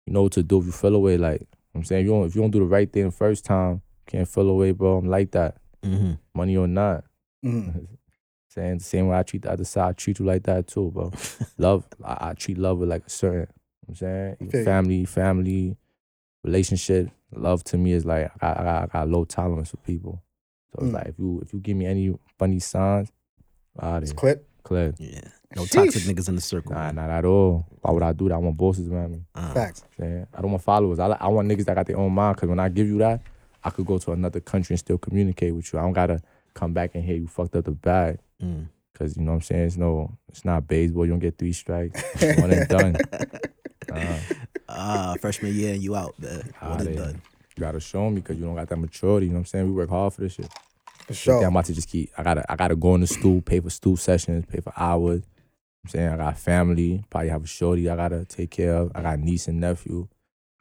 [0.05, 1.17] you know what to do if you feel away.
[1.17, 2.91] Like you know what I'm saying, if you don't if you don't do the right
[2.91, 4.97] thing the first time, you can't feel away, bro.
[4.97, 6.13] I'm like that, Mm-hmm.
[6.33, 7.03] money or not.
[7.43, 7.87] Mm.
[8.49, 10.89] saying the same way I treat the other side, I treat you like that too,
[10.91, 11.11] bro.
[11.57, 13.39] love, I, I treat love with like a certain.
[13.39, 13.47] You know
[13.85, 14.65] what I'm saying Feel you.
[14.65, 15.77] family, family,
[16.43, 17.09] relationship.
[17.35, 20.23] Love to me is like I got, I I got low tolerance for people.
[20.71, 20.93] So it's Mm.
[20.93, 23.11] like if you if you give me any funny signs,
[23.79, 24.47] out It's clip.
[24.63, 24.95] clip.
[24.99, 25.21] Yeah.
[25.55, 26.73] No toxic niggas in the circle.
[26.73, 26.95] Nah, man.
[26.95, 27.65] not at all.
[27.81, 28.35] Why would I do that?
[28.35, 29.21] I want bosses around me.
[29.33, 29.83] Uh, Facts.
[29.97, 30.99] Saying I don't want followers.
[30.99, 32.37] I, I want niggas that got their own mind.
[32.37, 33.21] Cause when I give you that,
[33.63, 35.79] I could go to another country and still communicate with you.
[35.79, 36.21] I don't gotta
[36.53, 38.19] come back and hear you fucked up the bag.
[38.43, 38.67] Mm.
[38.95, 39.67] Cause you know what I'm saying.
[39.67, 41.05] It's no, it's not baseball.
[41.05, 42.01] You don't get three strikes.
[42.37, 42.95] One and done.
[43.91, 44.17] Uh,
[44.67, 46.51] Ah, freshman year and you out, man.
[46.59, 47.21] One and done.
[47.55, 49.27] you gotta show me because you don't got that maturity.
[49.27, 49.65] You know what I'm saying?
[49.67, 50.49] We work hard for this shit.
[51.07, 51.43] For sure.
[51.43, 52.11] I'm about to just keep.
[52.17, 52.51] I gotta.
[52.51, 55.23] I gotta go in the stool, pay for stool sessions, pay for hours.
[55.83, 57.03] I'm saying I got family.
[57.09, 58.91] Probably have a shorty I gotta take care of.
[58.95, 60.07] I got niece and nephew.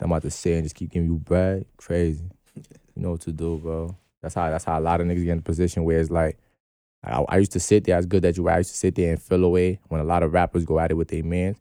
[0.01, 1.65] I'm about to say and just keep giving you bread.
[1.79, 2.29] Crazy.
[2.55, 3.97] You know what to do, bro.
[4.21, 4.51] That's how.
[4.51, 6.39] That's how a lot of niggas get in a position where it's like.
[7.03, 7.99] I, I used to sit there.
[7.99, 8.49] It's good that you.
[8.49, 10.91] I used to sit there and feel away when a lot of rappers go at
[10.91, 11.59] it with their mans.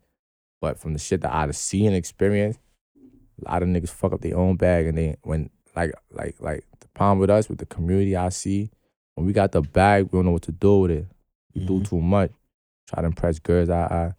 [0.61, 2.59] But from the shit that I've seen and experienced,
[3.45, 6.63] a lot of niggas fuck up their own bag, and they when like like like
[6.79, 8.69] the problem with us with the community I see
[9.15, 11.05] when we got the bag, we don't know what to do with it.
[11.53, 11.89] We do Mhm.
[11.89, 12.31] too much.
[12.87, 13.69] Try to impress girls.
[13.69, 14.13] I, I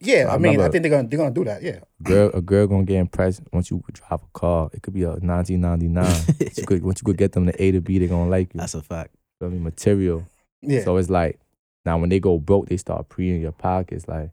[0.00, 1.62] Yeah, I I mean, I think they're gonna they're gonna do that.
[1.62, 1.80] Yeah.
[2.02, 4.70] girl a girl gonna get impressed once you drive a car.
[4.72, 6.04] It could be a 1999.
[6.04, 8.54] once, you could, once you could get them to A to B, they're gonna like
[8.54, 8.60] you.
[8.60, 9.14] That's a fact.
[9.42, 10.26] I mean Material.
[10.62, 10.84] Yeah.
[10.84, 11.38] So it's like
[11.84, 14.08] now when they go broke, they start pre in your pockets.
[14.08, 14.30] Like,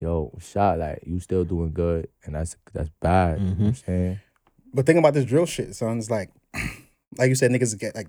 [0.00, 3.40] yo, shot, like you still doing good, and that's that's bad.
[3.40, 3.84] You know what I'm Mhm.
[3.86, 4.20] saying?
[4.74, 5.98] But think about this drill shit, son.
[5.98, 6.30] It's like,
[7.16, 8.08] like you said, niggas get like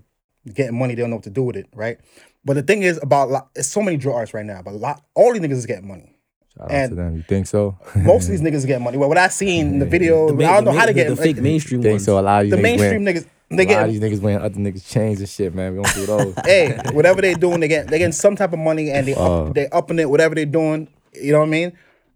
[0.52, 0.94] getting money.
[0.94, 1.98] They don't know what to do with it, right?
[2.44, 4.62] But the thing is about lot, it's so many drill artists right now.
[4.62, 6.12] But a lot, all these niggas is getting money.
[6.56, 7.16] Shout out And to them.
[7.16, 7.78] You think so?
[7.96, 8.98] Most of these niggas is getting money.
[8.98, 10.92] Well, what I seen in the video, The ma- I don't the know how to
[10.92, 12.04] the- get the fake like, mainstream think ones.
[12.04, 12.18] so?
[12.18, 14.22] A lot of these The mainstream wearing, niggas, they a lot of get these niggas
[14.22, 15.76] wearing other niggas chains and shit, man.
[15.76, 16.34] We don't do those.
[16.44, 19.44] hey, whatever they doing, they get they getting some type of money and they Uh.
[19.46, 20.88] up, they upping it, whatever they doing.
[21.14, 21.72] You know what I mean?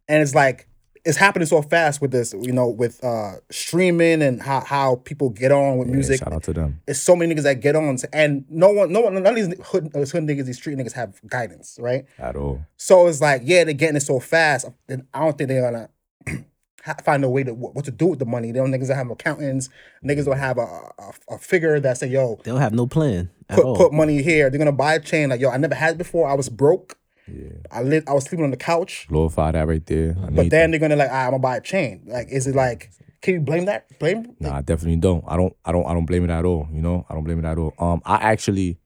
[0.09, 0.67] And it's like
[1.05, 5.31] it's happening so fast with this, you know, with uh streaming and how how people
[5.31, 6.19] get on with Yeah, music.
[6.21, 6.81] shout out to them.
[6.87, 9.49] It's so many niggas that get on, and no one, no one, none of these
[9.67, 12.05] hood, uh, hood niggas, these street niggas have guidance, right?
[12.19, 12.65] At all.
[12.77, 14.67] So it's like, yeah, they're getting it so fast.
[14.89, 15.89] Then I don't think they're gonna
[17.05, 18.53] find a way to what to do with the money.
[18.53, 19.69] They don't niggas that have accountants.
[20.05, 20.63] Niggas don't have a,
[20.99, 23.77] a, a figure that say, yo, They don't have no plan at put all.
[23.77, 24.51] put money here.
[24.51, 25.31] They're gonna buy a chain.
[25.31, 26.29] Like, yo, I never had it before.
[26.29, 26.97] I was broke.
[27.27, 27.49] Yeah.
[27.71, 28.09] I lived.
[28.09, 29.07] I was sleeping on the couch.
[29.09, 30.17] Glorify that right there.
[30.25, 32.03] I But then they're gonna like, ah, I'm gonna buy a chain.
[32.07, 32.91] Like, is it like?
[33.23, 33.87] Can you blame that?
[33.99, 34.35] Blame?
[34.41, 35.23] Nah, I definitely don't.
[35.29, 35.55] I don't.
[35.65, 35.87] I don't.
[35.87, 36.67] I don't blame it at all.
[36.73, 37.75] You know, I don't blame it at all.
[37.79, 38.79] Um, I actually,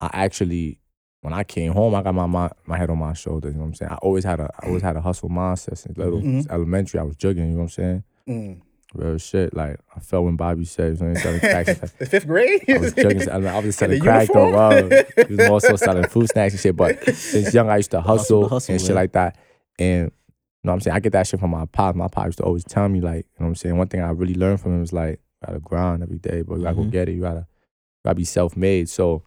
[0.00, 0.78] I actually,
[1.22, 3.52] when I came home, I got my my, my head on my shoulders.
[3.52, 3.90] You know what I'm saying?
[3.92, 6.42] I always had a, I always had a hustle mindset since little, Mhm.
[6.42, 7.00] since elementary.
[7.00, 7.38] I was jugging.
[7.38, 8.04] You know what I'm saying?
[8.28, 8.60] Mm.
[8.94, 9.54] Real shit.
[9.54, 11.68] Like I felt when Bobby said, you know, selling cracks.
[11.68, 12.62] and the fifth grade.
[12.68, 13.28] I was jugging.
[13.30, 14.46] I I was just selling the crack though.
[14.46, 14.90] uniform?
[14.90, 15.24] Wow.
[15.28, 16.76] He was more so selling food snacks and shit.
[16.76, 18.96] But since young, I used to hustle, the hustle, and shit man.
[18.96, 19.36] like that.
[19.78, 20.96] And you know what I'm saying?
[20.96, 21.94] I get that shit from my pop.
[21.94, 23.76] My pop used to always tell me, like, you know what I'm saying?
[23.78, 26.64] One thing I really learned from him was like, gotta grind every day, but you
[26.64, 26.84] gotta Mhm.
[26.84, 27.12] go get it.
[27.12, 28.88] You gotta, you gotta be self made.
[28.90, 29.22] So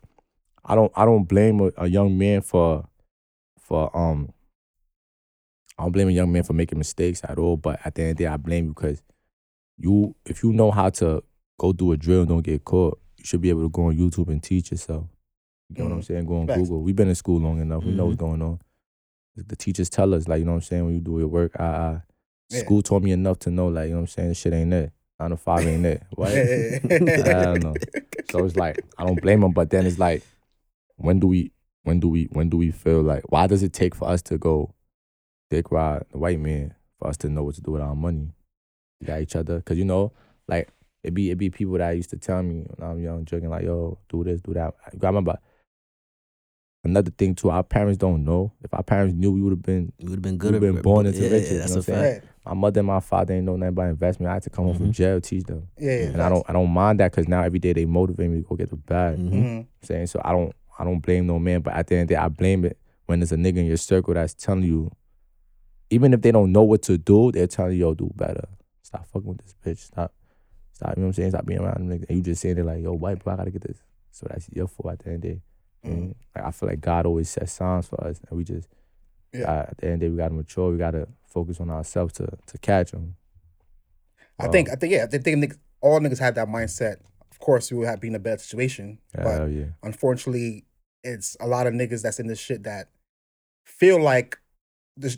[0.66, 2.86] I don't, I don't blame a, a young man for,
[3.60, 4.34] for um.
[5.80, 8.12] I don't blame a young man for making mistakes at all, but at the end
[8.12, 9.02] of the day, I blame you because
[9.78, 11.24] you, if you know how to
[11.60, 13.98] go do a drill and don't get caught, you should be able to go on
[13.98, 15.06] YouTube and teach yourself.
[15.70, 16.06] You get what I'm Mhm.
[16.06, 16.26] saying?
[16.26, 16.60] Go on Facts.
[16.60, 16.82] Google.
[16.82, 17.84] We've been in school long enough.
[17.84, 18.60] We know what's going on.
[19.36, 21.52] The- teachers tell us, like, you know what I'm saying, when you do your work,
[21.60, 22.00] I, uh,
[22.50, 22.60] Yeah.
[22.60, 24.74] school taught me enough to know, like, you know what I'm saying, this shit ain't
[24.74, 24.92] it.
[25.20, 26.04] Nine to five ain't it.
[26.16, 26.34] What?
[26.34, 27.76] I don't know.
[28.30, 30.24] So it's like I don't blame them, but then it's like,
[30.98, 31.52] when do we,
[31.84, 34.38] when do we, when do we feel like, why does it take for us to
[34.38, 34.74] go
[35.50, 38.34] dick ride the white man for us to know what to do with our money?
[39.02, 40.12] We got each other, cause you know,
[40.48, 40.70] like
[41.04, 43.64] it be it be people that used to tell me when I'm young, joking like,
[43.64, 44.74] yo, do this, do that.
[44.86, 45.38] I remember
[46.86, 47.50] another thing too.
[47.50, 48.52] Our parents don't know.
[48.64, 49.92] If our parents knew, we would have been.
[49.98, 50.54] You would have been good.
[50.54, 52.22] You've been born into yeah, riches, Yeah, you that's know a what I'm saying?
[52.22, 52.28] fact.
[52.46, 54.30] My mother and my father ain't know nothing about investment.
[54.30, 54.92] I had to come home from Mhm.
[54.94, 56.06] jail, teach them, yeah, yeah.
[56.08, 58.48] and I don't I don't mind that because now every day they motivate me to
[58.48, 59.18] go get the bag.
[59.18, 59.30] Mhm.
[59.30, 62.08] hmm saying so I don't I don't blame no man, but at the end of
[62.10, 64.92] the day, I blame it when there's a nigga in your circle that's telling you,
[65.90, 68.48] even if they don't know what to do, they're telling you, yo, do better.
[68.94, 69.80] Stop fucking with this bitch.
[69.80, 70.14] Stop,
[70.72, 70.96] stop.
[70.96, 71.30] You know what I'm saying?
[71.32, 72.06] Stop being around them niggas.
[72.10, 73.82] And you just saying it like, yo, white boy, I gotta get this.
[74.12, 75.42] So that's your fault at the end of the day.
[75.84, 76.40] You know what I?
[76.40, 78.70] Like I feel like God always sets signs for us, and we just
[79.34, 79.52] Yeah.
[79.52, 80.72] uh, at the end of the day, we gotta mature.
[80.72, 83.16] We gotta focus on ourselves to to catch them.
[84.40, 86.98] I think, I think, yeah, I think niggas, all niggas have that mindset.
[87.32, 89.66] Of course, we would have been in a better situation, but yeah.
[89.82, 90.66] unfortunately,
[91.04, 92.90] it's a lot of niggas that's in this shit that
[93.66, 94.40] feel like
[94.98, 95.18] this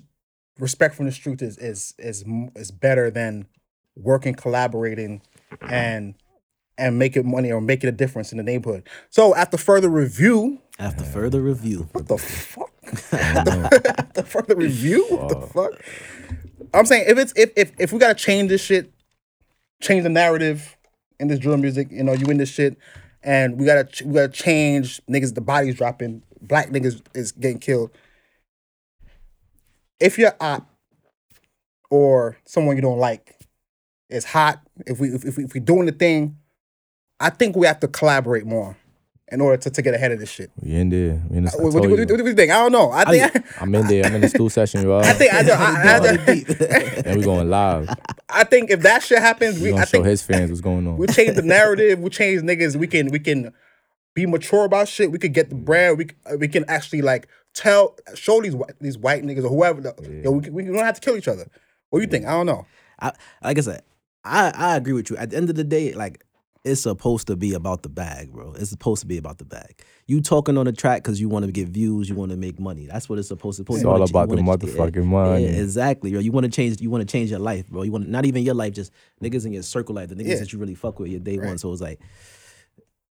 [0.60, 2.24] respect from the street is is is
[2.56, 3.48] is better than
[3.96, 5.22] working, collaborating,
[5.62, 6.16] and
[6.78, 8.88] and making money or making a difference in the neighborhood.
[9.10, 12.72] So after further review, After further review, what the fuck?
[13.14, 15.72] after further review, what the fuck?
[16.74, 18.92] I'm saying if it's if if if we gotta change this shit,
[19.82, 20.78] change the narrative
[21.20, 21.88] in this drill music.
[21.92, 22.78] You know, you in this shit,
[23.24, 25.34] and we gotta we gotta change niggas.
[25.34, 26.24] The bodies dropping.
[26.42, 27.92] Black niggas is getting killed.
[30.00, 30.70] If you're op
[31.90, 33.35] or someone you don't like
[34.16, 36.38] is hot, if we if, if, we, if we're doing the thing,
[37.20, 38.78] I think we have to collaborate more
[39.32, 40.52] in order to, to get ahead of this shit.
[40.62, 41.22] We in there.
[41.30, 42.52] We in the, I What, what, told what, what do you think?
[42.52, 42.92] I don't know.
[42.92, 44.06] I think I'm in there.
[44.06, 45.04] I'm in the school session, you all.
[45.04, 47.90] I think I, I, I, and we going live.
[48.30, 50.62] I think if that shit happens, We we gonna I show think his fans what's
[50.62, 50.98] going on.
[50.98, 52.00] we change the narrative.
[52.00, 52.76] We change niggas.
[52.76, 53.54] We can we can
[54.14, 55.12] be mature about shit.
[55.12, 55.98] We could get the brand.
[55.98, 59.82] We c- we can actually like tell show these white these white niggas or whoever.
[59.82, 61.48] The, yo, we, we don't have to kill each other.
[61.90, 62.26] What do you think?
[62.26, 62.66] I don't know.
[63.00, 63.12] I,
[63.44, 63.82] like I said,
[64.26, 65.18] I, I agree with you.
[65.18, 66.26] At the end of the day, like
[66.66, 68.54] it's supposed to be about the bag, bro.
[68.54, 69.84] It's supposed to be about the bag.
[70.08, 72.60] You talking on the track because you want to get views, you want to make
[72.60, 72.88] money.
[72.88, 73.72] That's what it's supposed to.
[73.72, 75.44] It's you all wanna you about the motherfucking yeah, money.
[75.44, 76.20] Yeah, exactly, bro.
[76.20, 76.82] You want to change.
[76.82, 77.84] You want to change your life, bro.
[77.84, 80.36] You want not even your life, just niggas in your circle life, the niggas Yeah.
[80.40, 81.60] that you really fuck with your day one.
[81.60, 82.02] So it's like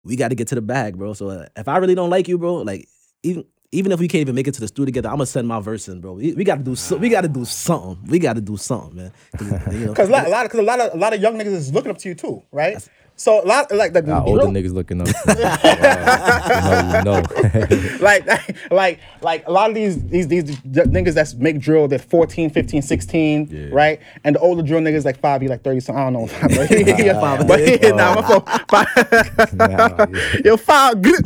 [0.04, 1.14] we got to get to the bag, bro.
[1.14, 2.90] So uh, if I really don't like you, bro, like
[3.22, 3.46] even.
[3.74, 5.60] Even if we can't even make it to the studio together, I'm gonna send my
[5.60, 6.14] verse in, bro.
[6.14, 7.98] We, we got to do so, we got to do something.
[8.10, 9.12] We got to do something, man.
[9.38, 11.22] 'Cause, you know, Because a lot, a lot, because a lot of a lot of
[11.22, 12.88] young niggas is looking up to you too, right?
[13.16, 15.08] So a lot like the, the older drill- niggas looking up.
[15.08, 15.44] to you.
[15.84, 16.98] Wow.
[16.98, 18.26] You know, like
[18.72, 22.82] like like a lot of these these these niggas that's make drill they're 14 15
[22.82, 23.68] 16 Yeah.
[23.72, 26.28] right and the older drill niggas like five you like 30 so i don't know
[26.42, 27.48] but yeah, Five.
[27.48, 30.38] but yeah, nah, my phone, five, Nah, yeah.
[30.44, 31.24] yo five good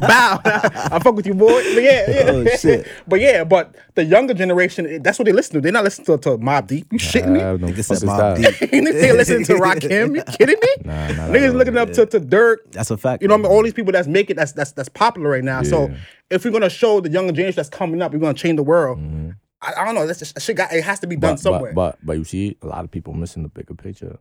[0.00, 2.30] bow i fuck with you boy but yeah, yeah.
[2.30, 2.86] Oh, shit.
[3.06, 6.18] but yeah but the younger generation that's what they listen to they're not listening to,
[6.18, 8.70] to Mobb Deep you shitting me I have no Nigga fuck said is Mobb that.
[8.70, 8.84] Deep.
[8.84, 10.16] they listening to Rakim.
[10.16, 10.68] You kidding me?
[10.84, 12.56] Nah, nah, Niggas looking up to, to Durk.
[12.72, 13.22] That's a fact.
[13.22, 13.46] You know I mean?
[13.46, 15.62] All these people that's making that's that's that's popular right now.
[15.62, 15.90] So
[16.30, 18.98] if we're gonna show the younger generation that's coming up, we're gonna change the world.
[18.98, 19.30] Mm-hmm.
[19.62, 20.06] I, I don't know.
[20.06, 20.56] That's just shit.
[20.56, 21.72] Got it has to be done But, somewhere.
[21.72, 24.18] but, but but you see, a lot of people missing the bigger picture.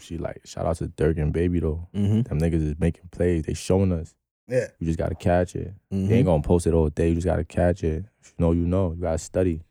[0.00, 1.88] She like shout out to Durk and Baby though.
[1.94, 2.26] Mhm.
[2.28, 3.44] Them niggas is making plays.
[3.44, 4.14] They showing us.
[4.48, 5.74] yeah, You just gotta catch it.
[5.92, 6.08] Mhm.
[6.08, 7.08] They ain't gonna post it all day.
[7.10, 8.04] You just gotta catch it.
[8.20, 8.92] If you know, you know.
[8.96, 9.62] You gotta study.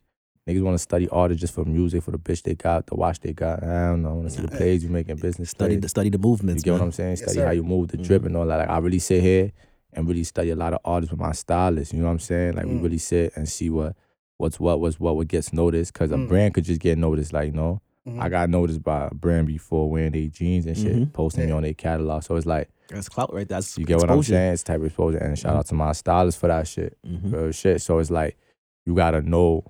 [0.47, 3.33] Niggas wanna study artists just for music, for the bitch they got, the watch they
[3.33, 3.63] got.
[3.63, 4.09] I don't know.
[4.09, 5.49] I wanna see the plays you making business.
[5.49, 6.63] study the study the movements.
[6.63, 6.71] You movements.
[6.71, 6.81] get what.
[6.81, 7.09] I'm saying?
[7.11, 7.45] Yes, Study sir.
[7.45, 8.57] how you move, the drip and all that.
[8.57, 9.51] Like I really sit here
[9.93, 11.93] and really study a lot of artists with my stylist.
[11.93, 12.55] You know what I'm saying?
[12.57, 12.83] Like we Mm.
[12.83, 13.95] really sit and see what
[14.37, 15.93] what's what, what's what, what gets noticed.
[15.95, 16.27] Cause a Mm.
[16.27, 17.33] brand could just get noticed.
[17.33, 18.21] Like, you know, Mhm.
[18.21, 21.11] I got noticed by a brand before wearing their jeans and shit, Mhm.
[21.13, 22.21] posting me on their catalog.
[22.21, 23.47] So it's like, That's clout right.
[23.49, 24.53] That's you get what I'm saying?
[24.53, 25.17] It's type of exposure.
[25.17, 26.95] And shout out to my stylist for that shit.
[27.03, 27.81] Real shit.
[27.81, 28.37] So it's like
[28.85, 29.63] you gotta know.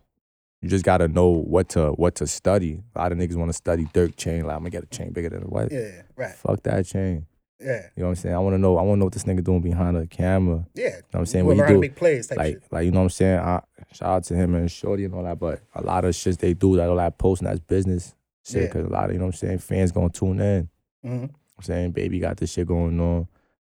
[0.65, 2.81] You just gotta know what to what to study.
[2.95, 4.45] A lot of niggas want to study Durk chain.
[4.47, 5.71] Like I'm gonna get a chain bigger than what?
[5.71, 7.27] yeah, right, Fuck that chain.
[7.59, 8.33] yeah, You know what I'm saying?
[8.35, 8.75] I want to know.
[8.77, 10.65] I want to know what this nigga doing behind the camera.
[10.73, 10.85] yeah.
[10.85, 11.45] You know what I'm saying?
[11.45, 12.63] You When learn you how do- make plays, type Like, shit.
[12.71, 13.39] like you know what I'm saying?
[13.39, 13.61] I,
[13.93, 15.37] shout out to him and Shorty and all that.
[15.39, 18.63] But a lot of shit they do, that all that posting, that's business shit.
[18.63, 18.67] Yeah.
[18.69, 20.69] Cause a lot of you know what I'm saying, fans gonna tune in.
[21.05, 21.23] Mhm.
[21.57, 23.27] I'm saying baby got this shit going on.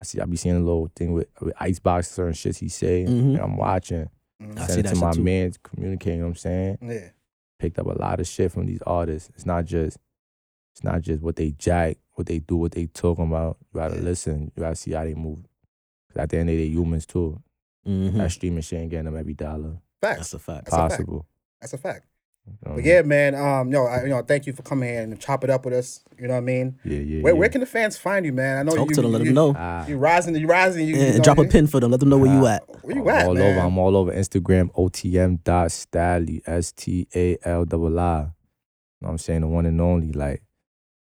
[0.01, 3.03] I see I be seeing a little thing with, with Icebox, certain shits he say.
[3.03, 3.09] Mhm.
[3.33, 4.07] And I'm watching.
[4.41, 4.57] Mm.
[4.59, 5.23] I see Send it that to my too.
[5.23, 6.77] man, communicating, you know what I'm saying?
[6.81, 7.09] Yeah.
[7.59, 9.29] Picked up a lot of shit from these artists.
[9.35, 9.97] It's not just
[10.75, 13.57] it's not just what they jack, what they do, what they talking about.
[13.73, 14.01] You gotta Yeah.
[14.01, 14.51] listen.
[14.55, 15.39] You gotta see how they move.
[16.09, 17.41] 'Cause at the end of the day, they humans too.
[17.87, 18.13] Mhm.
[18.17, 20.17] That streaming shit ain't getting them every dollar Facts.
[20.19, 20.65] That's a fact.
[20.65, 20.89] That's a fact.
[20.91, 21.25] possible.
[21.61, 22.05] That's a fact.
[22.47, 23.35] You But yeah, man.
[23.35, 25.73] Um, yo, I, you know, thank you for coming here and chop it up with
[25.73, 26.01] us.
[26.17, 26.77] You know what I mean?
[26.83, 26.93] mean?
[26.93, 27.21] Yeah, yeah.
[27.21, 27.39] Where, yeah.
[27.39, 28.57] where can the fans find you, man?
[28.57, 28.95] I know you Talk you.
[28.95, 29.53] to them, let you, them know.
[29.57, 29.85] Ah.
[29.87, 30.87] You rising, you rising.
[30.87, 31.91] You, Yeah, you know, drop a pin for them.
[31.91, 32.63] Let them know where you at.
[32.83, 33.43] Where you I'm at, all man?
[33.57, 33.59] over.
[33.67, 38.19] I'm all over Instagram, OTM dot Stalii, S T A L double I.
[38.19, 38.33] You know
[38.99, 39.41] what I'm saying?
[39.41, 40.11] The one and only.
[40.11, 40.41] Like, you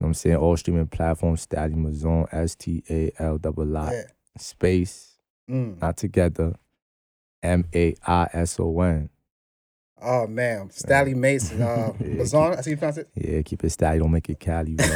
[0.00, 0.36] know what I'm saying?
[0.36, 3.92] All streaming platforms, Stalii Maíson, S T A L double I.
[3.92, 4.02] Yeah.
[4.38, 5.12] Space,
[5.50, 5.80] Mm.
[5.80, 6.54] not together.
[7.42, 9.08] M A I S O N.
[10.00, 11.60] Oh man, Stalii Maíson.
[11.60, 13.08] Uh, Yeah, Bazon, I see you pronounce it.
[13.14, 14.76] Yeah, keep it Stalii, don't make it Cali.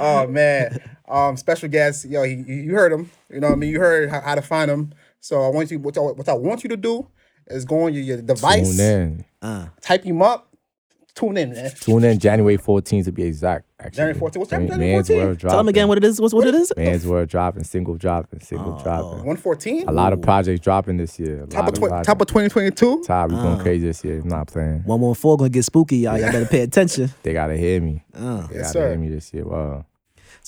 [0.00, 2.04] Oh man, um, special guest.
[2.04, 3.10] Yo, he, you you heard him.
[3.30, 3.70] You know what I mean.
[3.70, 4.92] You heard how, how to find him.
[5.20, 5.78] So I want you.
[5.78, 7.06] What I, what I want you to do
[7.46, 9.24] is go on your, your device, Tune in.
[9.40, 10.47] Uh, type him up,
[11.18, 11.70] tune in, man.
[11.80, 13.64] Tune in January 14th to be exact.
[13.80, 13.96] Actually.
[13.96, 14.36] January 14th.
[14.38, 15.24] What's Man- January Man's 14th?
[15.24, 16.20] World tell them again what it is.
[16.20, 16.72] What's what it is?
[16.76, 19.24] Man's World dropping, single dropping, single Oh, dropping.
[19.24, 19.88] One fourteen.
[19.88, 21.44] A lot of projects dropping this year.
[21.44, 22.06] A Top lot of, tw- projects.
[22.06, 23.02] top of twenty twenty two.
[23.04, 23.62] Top, we going Uh.
[23.62, 24.20] crazy this year.
[24.20, 24.82] I'm not playing.
[24.84, 26.18] One one four gonna get spooky, y'all.
[26.18, 27.10] Y'all better pay attention.
[27.22, 28.02] They gotta hear me.
[28.14, 28.46] Uh.
[28.48, 28.88] They Yes, gotta sir.
[28.90, 29.44] hear me this year.
[29.44, 29.84] Wow.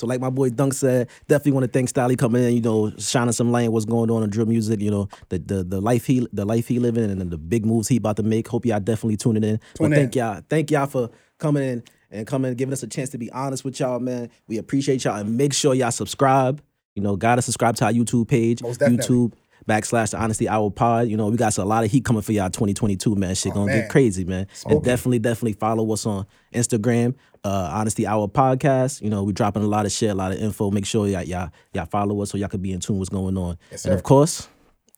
[0.01, 2.91] So like my boy Dunk said, definitely want to thank Stalii coming in, you know,
[2.97, 5.81] shining some light on what's going on in drill music, you know, the the the
[5.81, 8.49] life he the life he living and the big moves he about to make.
[8.49, 9.61] Hope y'all definitely tuning in.
[9.75, 10.21] Tune but thank in.
[10.21, 13.31] y'all, thank y'all for coming in and coming and giving us a chance to be
[13.31, 14.31] honest with y'all, man.
[14.49, 16.63] We appreciate y'all and make sure y'all subscribe.
[16.95, 19.17] You know, gotta subscribe to our YouTube page, Most definitely.
[19.17, 19.33] YouTube
[19.71, 21.09] backslash the Honesty Hour Pod.
[21.09, 23.35] You know, we got a lot of heat coming for y'all 2022, man.
[23.35, 23.81] Shit Oh, gonna man.
[23.83, 24.47] get crazy, man.
[24.53, 24.77] Smoking.
[24.79, 27.15] And definitely, definitely follow us on Instagram,
[27.45, 29.01] uh, Honesty Hour Podcast.
[29.03, 30.71] You know, we dropping a lot of shit, a lot of info.
[30.71, 33.17] Make sure y'all y'all, y'all follow us so y'all can be in tune with what's
[33.21, 33.57] going on.
[33.71, 34.49] Yes, and of course,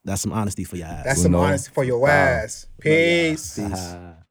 [0.04, 1.02] that's some honesty for y'all.
[1.04, 1.40] That's Who some know?
[1.40, 2.66] honesty for your ass.
[2.80, 3.58] Peace.
[3.58, 3.94] Peace.